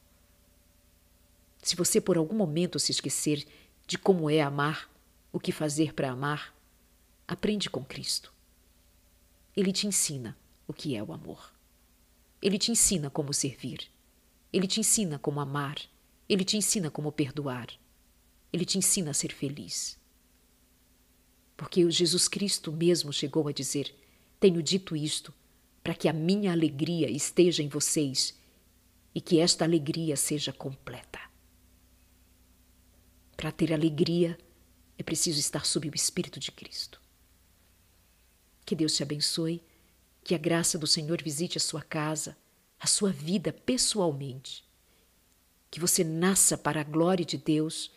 Se 1.63 1.77
você 1.77 2.01
por 2.01 2.19
algum 2.19 2.35
momento 2.35 2.77
se 2.81 2.91
esquecer 2.91 3.47
de 3.87 3.97
como 3.97 4.29
é 4.29 4.41
amar, 4.41 4.91
o 5.33 5.39
que 5.39 5.53
fazer 5.53 5.95
para 5.95 6.11
amar, 6.11 6.53
aprende 7.29 7.71
com 7.71 7.85
Cristo. 7.85 8.33
Ele 9.57 9.73
te 9.73 9.87
ensina 9.87 10.37
o 10.67 10.73
que 10.73 10.97
é 10.97 11.03
o 11.05 11.13
amor. 11.13 11.53
Ele 12.43 12.59
te 12.59 12.73
ensina 12.73 13.09
como 13.11 13.33
servir. 13.33 13.89
Ele 14.53 14.67
te 14.67 14.81
ensina 14.81 15.17
como 15.17 15.39
amar. 15.39 15.77
Ele 16.29 16.45
te 16.45 16.57
ensina 16.57 16.91
como 16.91 17.13
perdoar. 17.13 17.69
Ele 18.53 18.65
te 18.65 18.77
ensina 18.77 19.13
a 19.13 19.15
ser 19.15 19.33
feliz. 19.33 19.97
Porque 21.57 21.85
o 21.85 21.93
Jesus 21.93 22.27
Cristo 22.27 22.73
mesmo 22.73 23.13
chegou 23.13 23.47
a 23.47 23.53
dizer: 23.53 23.95
Tenho 24.41 24.61
dito 24.61 24.97
isto 24.97 25.33
para 25.85 25.95
que 25.95 26.09
a 26.09 26.15
minha 26.15 26.51
alegria 26.51 27.11
esteja 27.11 27.63
em 27.63 27.69
vocês 27.69 28.35
e 29.15 29.21
que 29.21 29.39
esta 29.39 29.67
alegria 29.67 30.17
seja 30.17 30.51
completa. 30.51 31.21
Para 33.37 33.53
ter 33.53 33.71
alegria, 33.71 34.39
é 34.97 35.03
preciso 35.03 35.39
estar 35.39 35.67
sob 35.67 35.87
o 35.87 35.95
Espírito 35.95 36.41
de 36.41 36.51
Cristo. 36.51 36.99
Que 38.65 38.75
Deus 38.75 38.97
te 38.97 39.03
abençoe, 39.03 39.63
que 40.25 40.35
a 40.35 40.39
graça 40.39 40.79
do 40.79 40.87
Senhor 40.87 41.23
visite 41.23 41.59
a 41.59 41.61
sua 41.61 41.83
casa, 41.83 42.35
a 42.81 42.87
sua 42.87 43.11
vida 43.11 43.53
pessoalmente. 43.53 44.65
Que 45.71 45.79
você 45.79 46.03
nasça 46.03 46.57
para 46.57 46.81
a 46.81 46.85
glória 46.85 47.27
de 47.27 47.37
Deus 47.37 47.91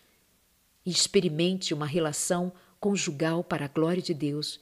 e 0.86 0.92
experimente 0.92 1.74
uma 1.74 1.86
relação 1.86 2.52
conjugal 2.82 3.46
para 3.46 3.64
a 3.64 3.70
glória 3.70 4.04
de 4.04 4.14
Deus. 4.14 4.60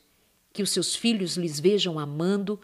Que 0.54 0.62
os 0.62 0.70
seus 0.70 0.96
filhos 0.96 1.38
lhes 1.38 1.60
vejam 1.60 1.98
amando 1.98 2.62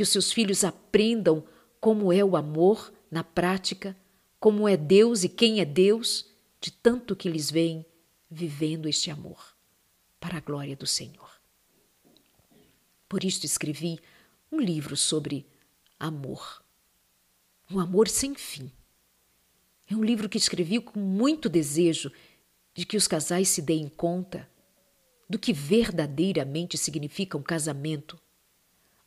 que 0.00 0.02
os 0.02 0.08
seus 0.08 0.32
filhos 0.32 0.64
aprendam 0.64 1.44
como 1.78 2.10
é 2.10 2.24
o 2.24 2.34
amor 2.34 2.90
na 3.10 3.22
prática, 3.22 3.94
como 4.38 4.66
é 4.66 4.74
Deus 4.74 5.24
e 5.24 5.28
quem 5.28 5.60
é 5.60 5.64
Deus, 5.66 6.24
de 6.58 6.70
tanto 6.70 7.14
que 7.14 7.28
lhes 7.28 7.50
veem 7.50 7.84
vivendo 8.30 8.88
este 8.88 9.10
amor, 9.10 9.54
para 10.18 10.38
a 10.38 10.40
glória 10.40 10.74
do 10.74 10.86
Senhor. 10.86 11.30
Por 13.06 13.24
isto 13.24 13.44
escrevi 13.44 14.00
um 14.50 14.58
livro 14.58 14.96
sobre 14.96 15.46
amor, 15.98 16.64
um 17.70 17.78
amor 17.78 18.08
sem 18.08 18.34
fim. 18.34 18.72
É 19.86 19.94
um 19.94 20.02
livro 20.02 20.30
que 20.30 20.38
escrevi 20.38 20.80
com 20.80 20.98
muito 20.98 21.46
desejo 21.46 22.10
de 22.72 22.86
que 22.86 22.96
os 22.96 23.06
casais 23.06 23.50
se 23.50 23.60
deem 23.60 23.86
conta 23.86 24.48
do 25.28 25.38
que 25.38 25.52
verdadeiramente 25.52 26.78
significa 26.78 27.36
um 27.36 27.42
casamento 27.42 28.18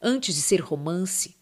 antes 0.04 0.36
de 0.36 0.42
ser 0.42 0.60
romance, 0.60 1.38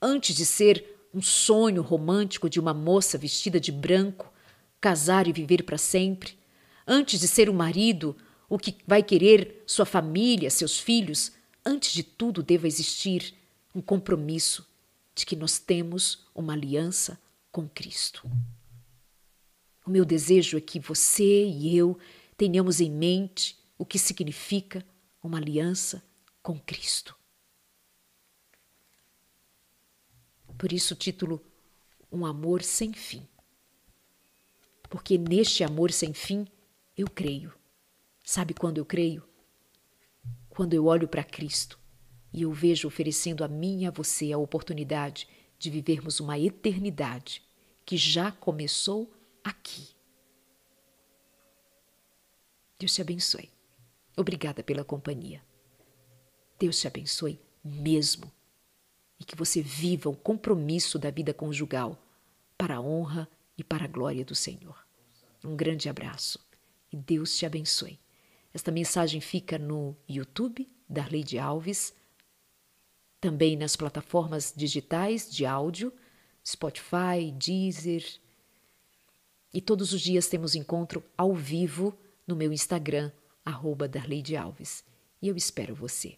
antes 0.00 0.36
de 0.36 0.44
ser 0.44 1.08
um 1.14 1.22
sonho 1.22 1.80
romântico 1.80 2.50
de 2.50 2.60
uma 2.60 2.74
moça 2.74 3.16
vestida 3.16 3.58
de 3.58 3.72
branco, 3.72 4.30
casar 4.78 5.26
e 5.26 5.32
viver 5.32 5.62
para 5.62 5.78
sempre, 5.78 6.38
antes 6.86 7.18
de 7.18 7.26
ser 7.26 7.48
um 7.48 7.54
marido, 7.54 8.14
o 8.46 8.58
que 8.58 8.76
vai 8.86 9.02
querer 9.02 9.64
sua 9.66 9.86
família, 9.86 10.50
seus 10.50 10.78
filhos, 10.78 11.32
antes 11.64 11.94
de 11.94 12.02
tudo 12.02 12.42
deva 12.42 12.66
existir 12.66 13.34
um 13.74 13.80
compromisso 13.80 14.66
de 15.14 15.24
que 15.24 15.34
nós 15.34 15.58
temos 15.58 16.26
uma 16.34 16.52
aliança 16.52 17.18
com 17.50 17.66
Cristo. 17.66 18.30
O 19.86 19.90
meu 19.90 20.04
desejo 20.04 20.58
é 20.58 20.60
que 20.60 20.78
você 20.78 21.46
e 21.46 21.74
eu 21.76 21.98
tenhamos 22.36 22.80
em 22.80 22.90
mente 22.90 23.58
o 23.78 23.86
que 23.86 23.98
significa 23.98 24.84
uma 25.22 25.38
aliança 25.38 26.02
com 26.42 26.58
Cristo. 26.58 27.17
Por 30.58 30.72
isso 30.72 30.94
o 30.94 30.96
título 30.96 31.40
Um 32.10 32.26
amor 32.26 32.64
sem 32.64 32.92
fim. 32.92 33.26
Porque 34.90 35.16
neste 35.16 35.62
amor 35.62 35.92
sem 35.92 36.12
fim 36.12 36.48
eu 36.96 37.08
creio. 37.08 37.54
Sabe 38.24 38.52
quando 38.52 38.78
eu 38.78 38.84
creio? 38.84 39.22
Quando 40.48 40.74
eu 40.74 40.86
olho 40.86 41.06
para 41.06 41.22
Cristo 41.22 41.78
e 42.32 42.42
eu 42.42 42.52
vejo 42.52 42.88
oferecendo 42.88 43.44
a 43.44 43.48
mim 43.48 43.82
e 43.82 43.86
a 43.86 43.90
você 43.92 44.32
a 44.32 44.38
oportunidade 44.38 45.28
de 45.58 45.70
vivermos 45.70 46.18
uma 46.18 46.38
eternidade 46.38 47.42
que 47.86 47.96
já 47.96 48.32
começou 48.32 49.12
aqui. 49.44 49.88
Deus 52.78 52.94
te 52.94 53.00
abençoe. 53.00 53.50
Obrigada 54.16 54.62
pela 54.62 54.84
companhia. 54.84 55.40
Deus 56.58 56.80
te 56.80 56.88
abençoe 56.88 57.40
mesmo 57.64 58.32
e 59.20 59.24
que 59.24 59.36
você 59.36 59.60
viva 59.60 60.08
o 60.08 60.16
compromisso 60.16 60.98
da 60.98 61.10
vida 61.10 61.34
conjugal 61.34 61.98
para 62.56 62.76
a 62.76 62.80
honra 62.80 63.28
e 63.56 63.64
para 63.64 63.84
a 63.84 63.88
glória 63.88 64.24
do 64.24 64.34
Senhor. 64.34 64.86
Um 65.44 65.56
grande 65.56 65.88
abraço 65.88 66.38
e 66.92 66.96
Deus 66.96 67.36
te 67.36 67.46
abençoe. 67.46 67.98
Esta 68.52 68.70
mensagem 68.70 69.20
fica 69.20 69.58
no 69.58 69.96
YouTube 70.08 70.66
da 70.88 71.02
Lady 71.02 71.38
Alves, 71.38 71.94
também 73.20 73.56
nas 73.56 73.76
plataformas 73.76 74.52
digitais 74.56 75.30
de 75.30 75.44
áudio, 75.44 75.92
Spotify, 76.46 77.30
Deezer. 77.36 78.04
E 79.52 79.60
todos 79.60 79.92
os 79.92 80.00
dias 80.00 80.28
temos 80.28 80.54
encontro 80.54 81.04
ao 81.16 81.34
vivo 81.34 81.96
no 82.26 82.36
meu 82.36 82.52
Instagram, 82.52 83.12
arroba 83.44 83.88
Darleide 83.88 84.36
Alves. 84.36 84.84
E 85.20 85.28
eu 85.28 85.36
espero 85.36 85.74
você. 85.74 86.16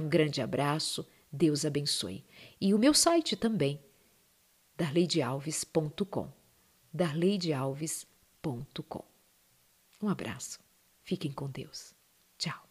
Um 0.00 0.08
grande 0.08 0.40
abraço 0.40 1.06
Deus 1.32 1.64
abençoe. 1.64 2.24
E 2.60 2.74
o 2.74 2.78
meu 2.78 2.94
site 2.94 3.36
também, 3.36 3.80
darleidealves.com. 4.76 6.30
darleidealves.com. 6.92 9.04
Um 10.02 10.08
abraço. 10.08 10.60
Fiquem 11.02 11.32
com 11.32 11.50
Deus. 11.50 11.94
Tchau. 12.38 12.65